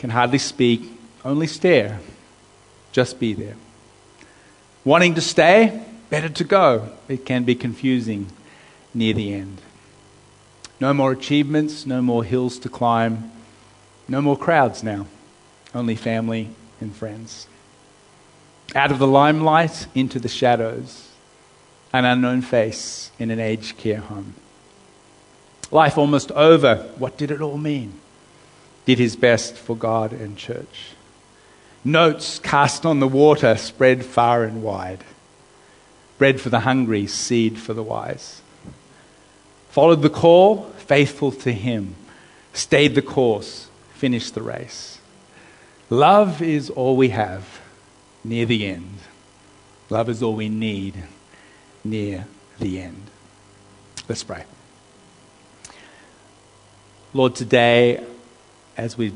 [0.01, 0.81] can hardly speak,
[1.23, 1.99] only stare,
[2.91, 3.55] just be there.
[4.83, 5.79] Wanting to stay,
[6.09, 6.89] better to go.
[7.07, 8.25] It can be confusing
[8.95, 9.61] near the end.
[10.79, 13.31] No more achievements, no more hills to climb,
[14.07, 15.05] no more crowds now,
[15.75, 16.49] only family
[16.79, 17.45] and friends.
[18.73, 21.09] Out of the limelight into the shadows,
[21.93, 24.33] an unknown face in an aged care home.
[25.69, 26.89] Life almost over.
[26.97, 28.00] What did it all mean?
[28.85, 30.93] Did his best for God and church.
[31.83, 35.03] Notes cast on the water spread far and wide.
[36.17, 38.41] Bread for the hungry, seed for the wise.
[39.69, 41.95] Followed the call, faithful to him.
[42.53, 44.99] Stayed the course, finished the race.
[45.89, 47.61] Love is all we have
[48.23, 48.99] near the end.
[49.89, 50.95] Love is all we need
[51.83, 52.27] near
[52.59, 53.09] the end.
[54.07, 54.43] Let's pray.
[57.13, 58.05] Lord, today,
[58.81, 59.13] as we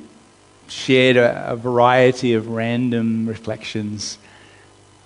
[0.68, 4.20] shared a, a variety of random reflections.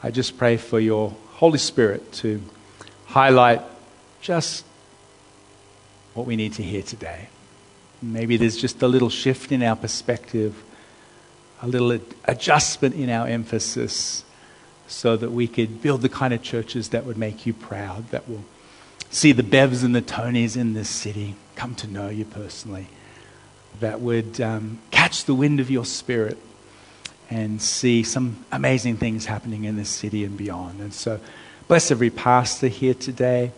[0.04, 2.42] I just pray for your Holy Spirit to
[3.06, 3.62] highlight
[4.20, 4.66] just
[6.14, 7.30] what we need to hear today.
[8.02, 10.62] Maybe there's just a little shift in our perspective,
[11.62, 14.26] a little adjustment in our emphasis,
[14.88, 18.28] so that we could build the kind of churches that would make you proud, that
[18.28, 18.44] will
[19.10, 22.90] see the Bevs and the Tonys in this city come to know you personally
[23.80, 26.38] that would um, catch the wind of your spirit
[27.30, 30.80] and see some amazing things happening in this city and beyond.
[30.82, 31.20] And so,
[31.68, 33.52] bless every pastor here today.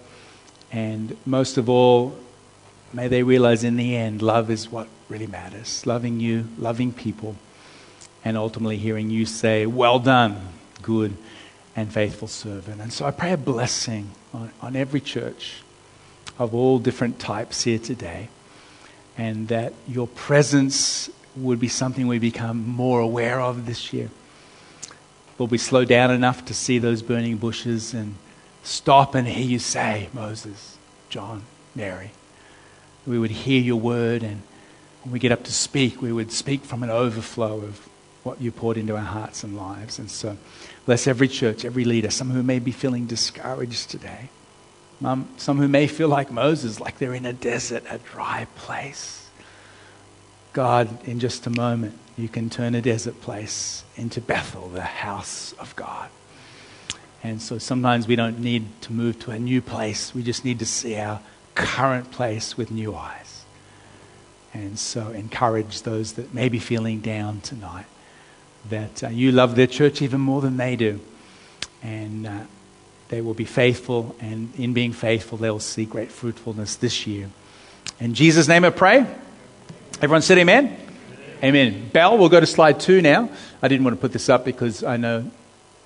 [0.71, 2.15] And most of all,
[2.93, 5.85] may they realize in the end, love is what really matters.
[5.85, 7.35] Loving you, loving people,
[8.23, 10.49] and ultimately hearing you say, Well done,
[10.81, 11.17] good
[11.75, 12.81] and faithful servant.
[12.81, 15.63] And so I pray a blessing on, on every church
[16.37, 18.29] of all different types here today
[19.21, 24.09] and that your presence would be something we become more aware of this year.
[25.37, 28.15] Will we slow down enough to see those burning bushes and
[28.63, 30.75] stop and hear you say, Moses,
[31.09, 31.43] John,
[31.75, 32.09] Mary?
[33.05, 34.41] We would hear your word, and
[35.03, 37.87] when we get up to speak, we would speak from an overflow of
[38.23, 39.99] what you poured into our hearts and lives.
[39.99, 40.35] And so,
[40.87, 44.29] bless every church, every leader, some who may be feeling discouraged today
[45.03, 49.29] um, some who may feel like Moses, like they're in a desert, a dry place.
[50.53, 55.53] God, in just a moment, you can turn a desert place into Bethel, the house
[55.53, 56.09] of God.
[57.23, 60.13] And so sometimes we don't need to move to a new place.
[60.13, 61.21] We just need to see our
[61.55, 63.45] current place with new eyes.
[64.53, 67.85] And so encourage those that may be feeling down tonight
[68.69, 70.99] that uh, you love their church even more than they do.
[71.81, 72.39] And uh,
[73.11, 77.29] they will be faithful, and in being faithful, they will see great fruitfulness this year.
[77.99, 79.05] In Jesus' name I pray.
[79.97, 80.77] Everyone said amen?
[81.43, 81.73] Amen.
[81.73, 81.89] amen.
[81.89, 83.29] Bell, we'll go to slide two now.
[83.61, 85.29] I didn't want to put this up because I know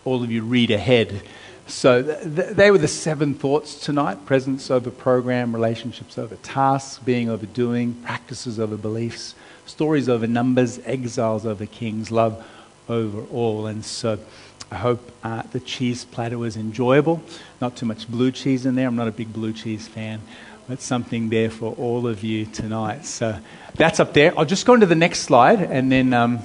[0.06, 1.24] all of you read ahead.
[1.66, 7.28] So th- they were the seven thoughts tonight presence over program, relationships over tasks, being
[7.28, 9.34] over doing, practices over beliefs,
[9.66, 12.46] stories over numbers, exiles over kings, love
[12.88, 13.66] over all.
[13.66, 14.20] And so
[14.72, 17.22] I hope uh, the cheese platter was enjoyable.
[17.62, 18.88] Not too much blue cheese in there.
[18.88, 20.22] I'm not a big blue cheese fan,
[20.68, 23.06] but something there for all of you tonight.
[23.06, 23.38] So
[23.76, 24.38] that's up there.
[24.38, 26.14] I'll just go into the next slide and then.
[26.14, 26.40] Um,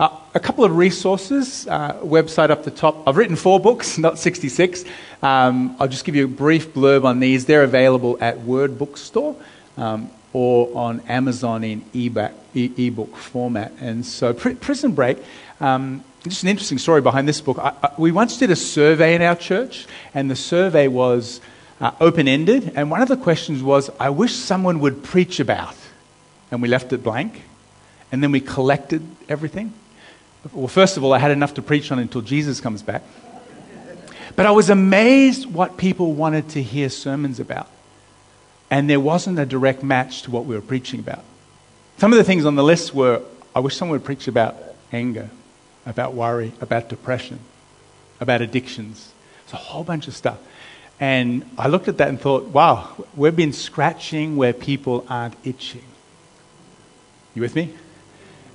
[0.00, 3.06] uh, a couple of resources, uh, website up the top.
[3.06, 4.84] I've written four books, not 66.
[5.22, 7.46] Um, I'll just give you a brief blurb on these.
[7.46, 9.36] They're available at Word Bookstore
[9.76, 13.72] um, or on Amazon in e-book, e-book format.
[13.80, 15.18] And so, Pr- Prison Break,
[15.60, 17.58] um, just an interesting story behind this book.
[17.58, 21.40] I, I, we once did a survey in our church, and the survey was
[21.80, 22.72] uh, open ended.
[22.74, 25.76] And one of the questions was, I wish someone would preach about.
[26.50, 27.42] And we left it blank.
[28.10, 29.72] And then we collected everything.
[30.52, 33.02] Well, first of all, I had enough to preach on until Jesus comes back.
[34.36, 37.68] But I was amazed what people wanted to hear sermons about.
[38.70, 41.22] And there wasn't a direct match to what we were preaching about.
[41.98, 43.22] Some of the things on the list were
[43.54, 44.56] I wish someone would preach about
[44.92, 45.30] anger,
[45.86, 47.40] about worry, about depression,
[48.20, 49.12] about addictions.
[49.44, 50.38] It's a whole bunch of stuff.
[51.00, 55.84] And I looked at that and thought, wow, we've been scratching where people aren't itching.
[57.34, 57.74] You with me?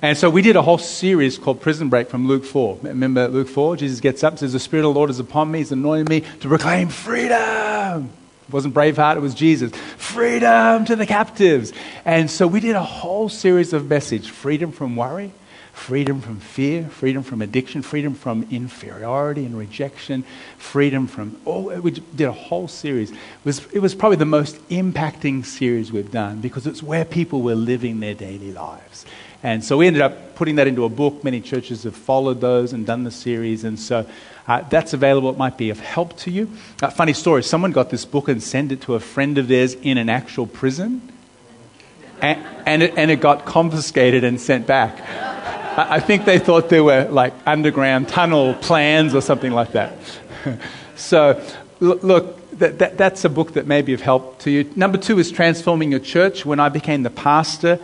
[0.02, 2.78] And so we did a whole series called Prison Break from Luke 4.
[2.82, 3.76] Remember Luke 4?
[3.76, 6.22] Jesus gets up, says, The Spirit of the Lord is upon me, He's anointed me
[6.40, 8.10] to proclaim freedom.
[8.48, 9.72] It wasn't Braveheart, it was Jesus.
[9.98, 11.74] Freedom to the captives.
[12.06, 15.32] And so we did a whole series of message freedom from worry,
[15.80, 20.22] freedom from fear, freedom from addiction, freedom from inferiority and rejection,
[20.58, 23.10] freedom from oh we did a whole series.
[23.10, 27.40] It was, it was probably the most impacting series we've done because it's where people
[27.40, 29.06] were living their daily lives.
[29.42, 31.24] And so we ended up putting that into a book.
[31.24, 33.64] Many churches have followed those and done the series.
[33.64, 34.06] And so
[34.46, 35.30] uh, that's available.
[35.30, 36.50] It might be of help to you.
[36.82, 39.74] Uh, funny story someone got this book and sent it to a friend of theirs
[39.74, 41.10] in an actual prison.
[42.20, 45.39] And, and, it, and it got confiscated and sent back.
[45.76, 49.96] I, think they thought there were like underground tunnel plans or something like that.
[50.96, 51.42] so,
[51.80, 54.70] look, that, that, that's a book that may be of help to you.
[54.76, 56.44] Number two is Transforming Your Church.
[56.44, 57.78] When I became the pastor,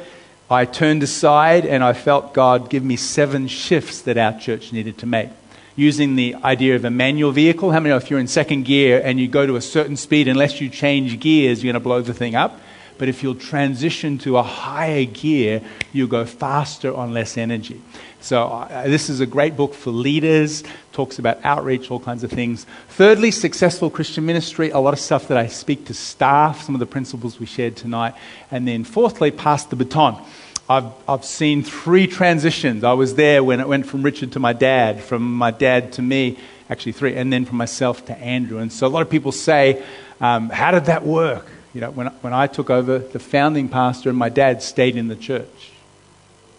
[0.51, 4.99] I turned aside and I felt God give me seven shifts that our church needed
[4.99, 5.30] to make.
[5.76, 7.70] Using the idea of a manual vehicle.
[7.70, 10.28] How many know if you're in second gear and you go to a certain speed,
[10.28, 12.61] unless you change gears, you're going to blow the thing up?
[12.99, 17.81] But if you'll transition to a higher gear, you'll go faster on less energy.
[18.21, 22.31] So, uh, this is a great book for leaders, talks about outreach, all kinds of
[22.31, 22.67] things.
[22.89, 26.81] Thirdly, successful Christian ministry, a lot of stuff that I speak to staff, some of
[26.81, 28.15] the principles we shared tonight.
[28.51, 30.21] And then, fourthly, pass the baton.
[30.69, 32.83] I've, I've seen three transitions.
[32.83, 36.03] I was there when it went from Richard to my dad, from my dad to
[36.03, 36.39] me,
[36.69, 38.59] actually three, and then from myself to Andrew.
[38.59, 39.85] And so a lot of people say,
[40.21, 41.47] um, How did that work?
[41.77, 45.09] You know, when, when I took over, the founding pastor and my dad stayed in
[45.09, 45.72] the church.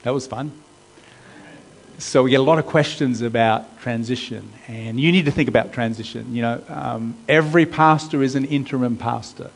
[0.03, 0.51] That was fun.
[1.97, 5.73] So we get a lot of questions about transition, and you need to think about
[5.73, 6.35] transition.
[6.35, 9.49] You know, um, every pastor is an interim pastor.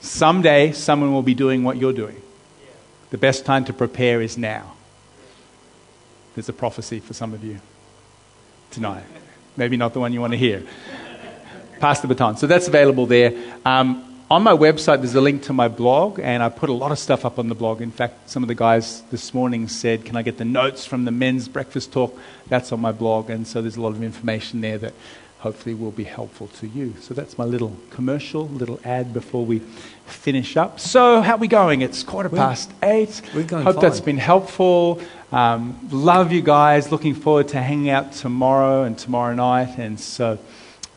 [0.00, 2.16] Someday, someone will be doing what you're doing.
[3.10, 4.72] The best time to prepare is now.
[6.34, 7.60] There's a prophecy for some of you
[8.70, 9.04] tonight.
[9.54, 10.66] Maybe not the one you want to hear.
[11.80, 12.36] Pass the baton.
[12.36, 13.32] So that's available there.
[13.64, 16.92] Um, on my website, there's a link to my blog, and I put a lot
[16.92, 17.80] of stuff up on the blog.
[17.80, 21.04] In fact, some of the guys this morning said, Can I get the notes from
[21.04, 22.16] the men's breakfast talk?
[22.48, 24.94] That's on my blog, and so there's a lot of information there that
[25.40, 26.94] hopefully will be helpful to you.
[27.00, 29.60] So that's my little commercial, little ad before we
[30.06, 30.78] finish up.
[30.78, 31.80] So, how are we going?
[31.80, 33.22] It's quarter past eight.
[33.34, 33.82] We're going Hope fine.
[33.82, 35.00] that's been helpful.
[35.32, 36.92] Um, love you guys.
[36.92, 39.78] Looking forward to hanging out tomorrow and tomorrow night.
[39.78, 40.38] And so,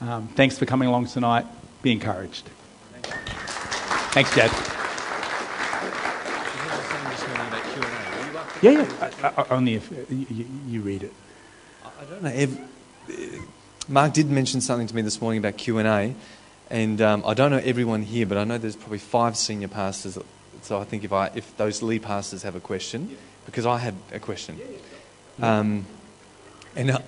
[0.03, 1.45] um, thanks for coming along tonight.
[1.81, 2.49] Be encouraged.
[4.11, 4.51] Thanks, Jed.
[8.61, 9.11] Yeah, yeah.
[9.23, 11.13] I, I, only if you, you, read it.
[11.83, 12.29] I don't know.
[12.29, 16.15] If, Mark did mention something to me this morning about Q and A,
[16.69, 20.17] and um, I don't know everyone here, but I know there's probably five senior pastors.
[20.61, 23.95] So I think if I if those lead pastors have a question, because I had
[24.11, 24.59] a question,
[25.41, 25.85] um,
[26.75, 26.99] and uh,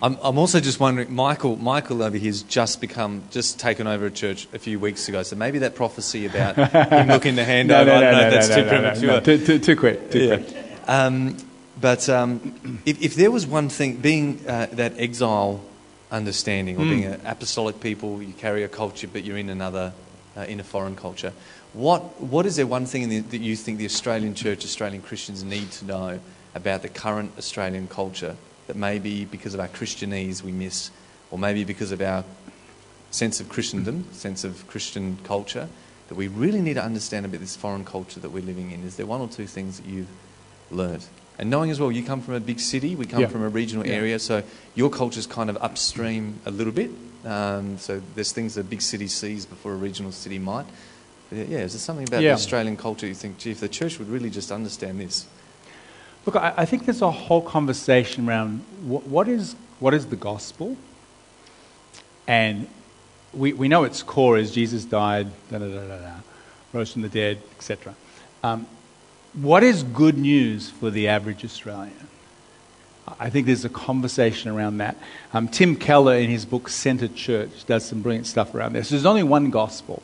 [0.00, 4.06] I'm, I'm also just wondering, Michael Michael over here has just become just taken over
[4.06, 7.68] a church a few weeks ago, so maybe that prophecy about him looking to hand
[7.68, 9.20] no, over, no, I don't no, know no, that's too premature.
[9.20, 10.10] Too, too, too quick.
[10.10, 10.36] Too yeah.
[10.36, 10.56] quick.
[10.86, 11.36] Um,
[11.80, 15.60] but um, if, if there was one thing, being uh, that exile
[16.10, 16.90] understanding, or mm.
[16.90, 19.92] being an apostolic people, you carry a culture, but you're in another,
[20.36, 21.32] uh, in a foreign culture.
[21.72, 25.44] What, what is there one thing the, that you think the Australian church, Australian Christians
[25.44, 26.20] need to know
[26.54, 28.36] about the current Australian culture
[28.68, 30.90] that maybe because of our Christianese we miss,
[31.30, 32.24] or maybe because of our
[33.10, 35.68] sense of Christendom, sense of Christian culture,
[36.08, 38.84] that we really need to understand about this foreign culture that we're living in?
[38.84, 40.08] Is there one or two things that you've
[40.70, 41.04] learned?
[41.38, 43.28] And knowing as well, you come from a big city, we come Yeah.
[43.28, 43.94] from a regional Yeah.
[43.94, 44.42] area, so
[44.74, 46.90] your culture's kind of upstream a little bit.
[47.24, 50.66] Um, so there's things that a big city sees before a regional city might.
[51.30, 52.30] But yeah, is there something about Yeah.
[52.30, 55.26] the Australian culture you think, gee, if the church would really just understand this?
[56.26, 60.16] Look, I, I think there's a whole conversation around what, what, is, what is the
[60.16, 60.76] gospel?
[62.26, 62.68] And
[63.32, 66.10] we, we know its core is Jesus died, da, da, da,
[66.72, 67.94] rose from the dead, etc.
[68.42, 68.66] Um,
[69.32, 72.08] what is good news for the average Australian?
[73.18, 74.96] I think there's a conversation around that.
[75.32, 78.90] Um, Tim Keller, in his book Centered Church, does some brilliant stuff around this.
[78.90, 80.02] There's only one gospel,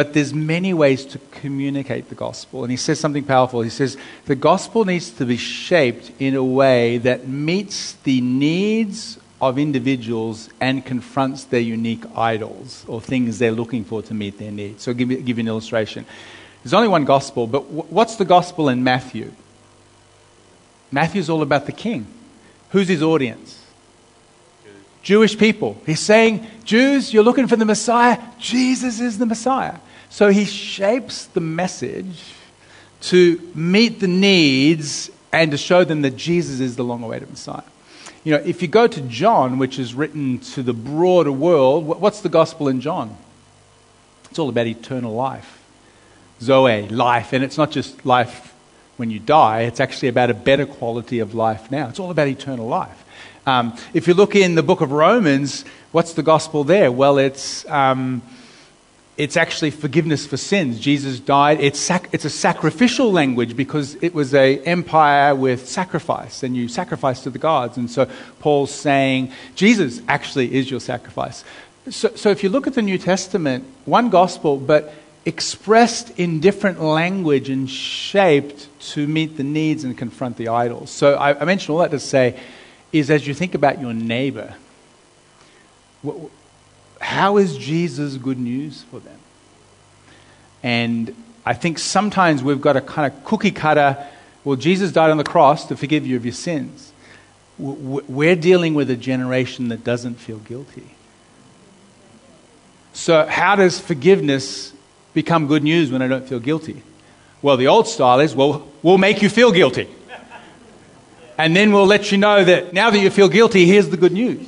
[0.00, 2.64] but there's many ways to communicate the gospel.
[2.64, 3.60] And he says something powerful.
[3.60, 9.18] He says the gospel needs to be shaped in a way that meets the needs
[9.42, 14.50] of individuals and confronts their unique idols or things they're looking for to meet their
[14.50, 14.82] needs.
[14.84, 16.06] So, give you, give you an illustration.
[16.64, 19.30] There's only one gospel, but wh- what's the gospel in Matthew?
[20.90, 22.06] Matthew's all about the king.
[22.70, 23.62] Who's his audience?
[25.02, 25.76] Jewish people.
[25.84, 28.18] He's saying, Jews, you're looking for the Messiah.
[28.38, 29.74] Jesus is the Messiah.
[30.10, 32.34] So he shapes the message
[33.02, 37.62] to meet the needs and to show them that Jesus is the long awaited Messiah.
[38.24, 42.20] You know, if you go to John, which is written to the broader world, what's
[42.20, 43.16] the gospel in John?
[44.28, 45.62] It's all about eternal life.
[46.42, 47.32] Zoe, life.
[47.32, 48.52] And it's not just life
[48.96, 51.88] when you die, it's actually about a better quality of life now.
[51.88, 53.02] It's all about eternal life.
[53.46, 56.92] Um, if you look in the book of Romans, what's the gospel there?
[56.92, 58.20] Well, it's, um,
[59.20, 60.80] it's actually forgiveness for sins.
[60.80, 61.60] Jesus died.
[61.60, 66.68] It's, sac- it's a sacrificial language because it was a empire with sacrifice, and you
[66.68, 67.76] sacrifice to the gods.
[67.76, 68.08] And so
[68.38, 71.44] Paul's saying Jesus actually is your sacrifice.
[71.90, 74.94] So, so if you look at the New Testament, one gospel, but
[75.26, 80.90] expressed in different language and shaped to meet the needs and confront the idols.
[80.90, 82.40] So I, I mentioned all that to say
[82.90, 84.54] is as you think about your neighbor,
[86.02, 86.39] wh- wh-
[87.00, 89.18] how is Jesus good news for them?
[90.62, 94.06] And I think sometimes we've got a kind of cookie cutter,
[94.44, 96.92] well, Jesus died on the cross to forgive you of your sins.
[97.58, 100.94] We're dealing with a generation that doesn't feel guilty.
[102.92, 104.72] So, how does forgiveness
[105.12, 106.82] become good news when I don't feel guilty?
[107.42, 109.88] Well, the old style is, well, we'll make you feel guilty.
[111.38, 114.12] And then we'll let you know that now that you feel guilty, here's the good
[114.12, 114.46] news.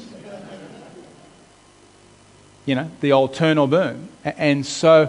[2.64, 4.08] You know, the old turn or burn.
[4.24, 5.08] And so,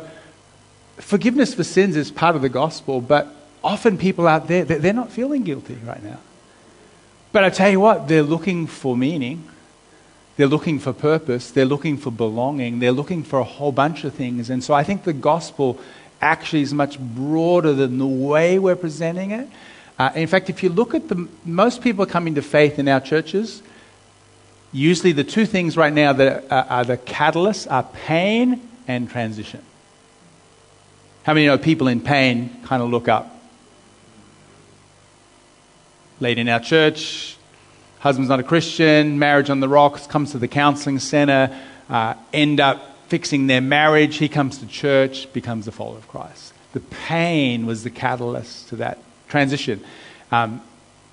[0.97, 3.27] forgiveness for sins is part of the gospel, but
[3.63, 6.17] often people out there, they- they're not feeling guilty right now.
[7.31, 9.43] But I tell you what, they're looking for meaning.
[10.35, 11.51] They're looking for purpose.
[11.51, 12.79] They're looking for belonging.
[12.79, 14.49] They're looking for a whole bunch of things.
[14.49, 15.79] And so I think the gospel
[16.21, 19.47] actually is much broader than the way we're presenting it.
[19.99, 22.99] Uh, in fact, if you look at the most people coming to faith in our
[22.99, 23.61] churches,
[24.73, 29.63] usually the two things right now that are, are the catalysts are pain and transition.
[31.23, 33.29] How many know people in pain kind of look up?
[36.19, 37.37] Late in our church,
[37.99, 41.57] husband's not a Christian, marriage on the rocks, comes to the counseling center,
[41.89, 44.17] uh, end up fixing their marriage.
[44.17, 46.53] He comes to church, becomes a follower of Christ.
[46.73, 48.97] The pain was the catalyst to that
[49.29, 49.83] transition.
[50.31, 50.61] Um,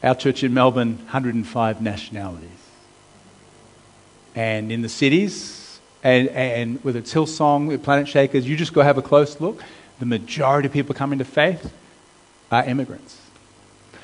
[0.03, 2.60] our church in Melbourne, 105 nationalities.
[4.35, 9.03] And in the cities, and, and with its Hillsong, Planetshakers, you just go have a
[9.03, 9.63] close look.
[9.99, 11.73] The majority of people coming to faith
[12.51, 13.19] are immigrants.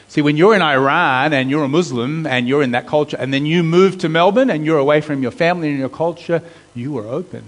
[0.09, 3.33] See, when you're in Iran and you're a Muslim and you're in that culture, and
[3.35, 6.43] then you move to Melbourne and you're away from your family and your culture,
[6.75, 7.45] you are open.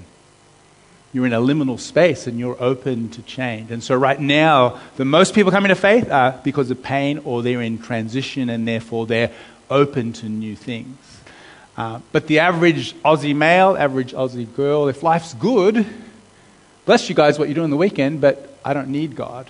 [1.13, 3.71] You're in a liminal space and you're open to change.
[3.71, 7.43] And so, right now, the most people coming to faith are because of pain or
[7.43, 9.31] they're in transition and therefore they're
[9.71, 10.97] open to new things.
[11.79, 15.87] Uh, but the average Aussie male, average Aussie girl, if life's good,
[16.85, 19.49] bless you guys what you do on the weekend, but I don't need God.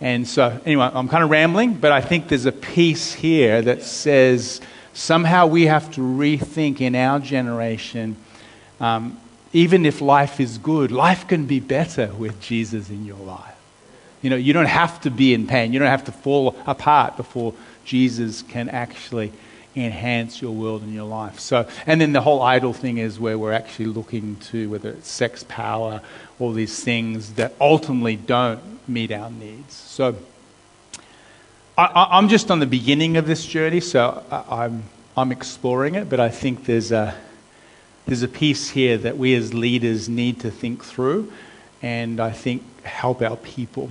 [0.00, 3.84] And so, anyway, I'm kind of rambling, but I think there's a piece here that
[3.84, 4.60] says
[4.94, 8.16] somehow we have to rethink in our generation,
[8.80, 9.16] um,
[9.52, 13.54] even if life is good, life can be better with Jesus in your life.
[14.22, 17.16] You know, you don't have to be in pain, you don't have to fall apart
[17.16, 19.32] before Jesus can actually
[19.84, 21.38] enhance your world and your life.
[21.40, 25.10] So, and then the whole idol thing is where we're actually looking to whether it's
[25.10, 26.00] sex, power,
[26.38, 29.74] all these things that ultimately don't meet our needs.
[29.74, 30.16] So,
[31.76, 34.82] I, I'm just on the beginning of this journey, so I, I'm
[35.16, 37.14] I'm exploring it, but I think there's a
[38.06, 41.32] there's a piece here that we as leaders need to think through,
[41.82, 43.90] and I think help our people.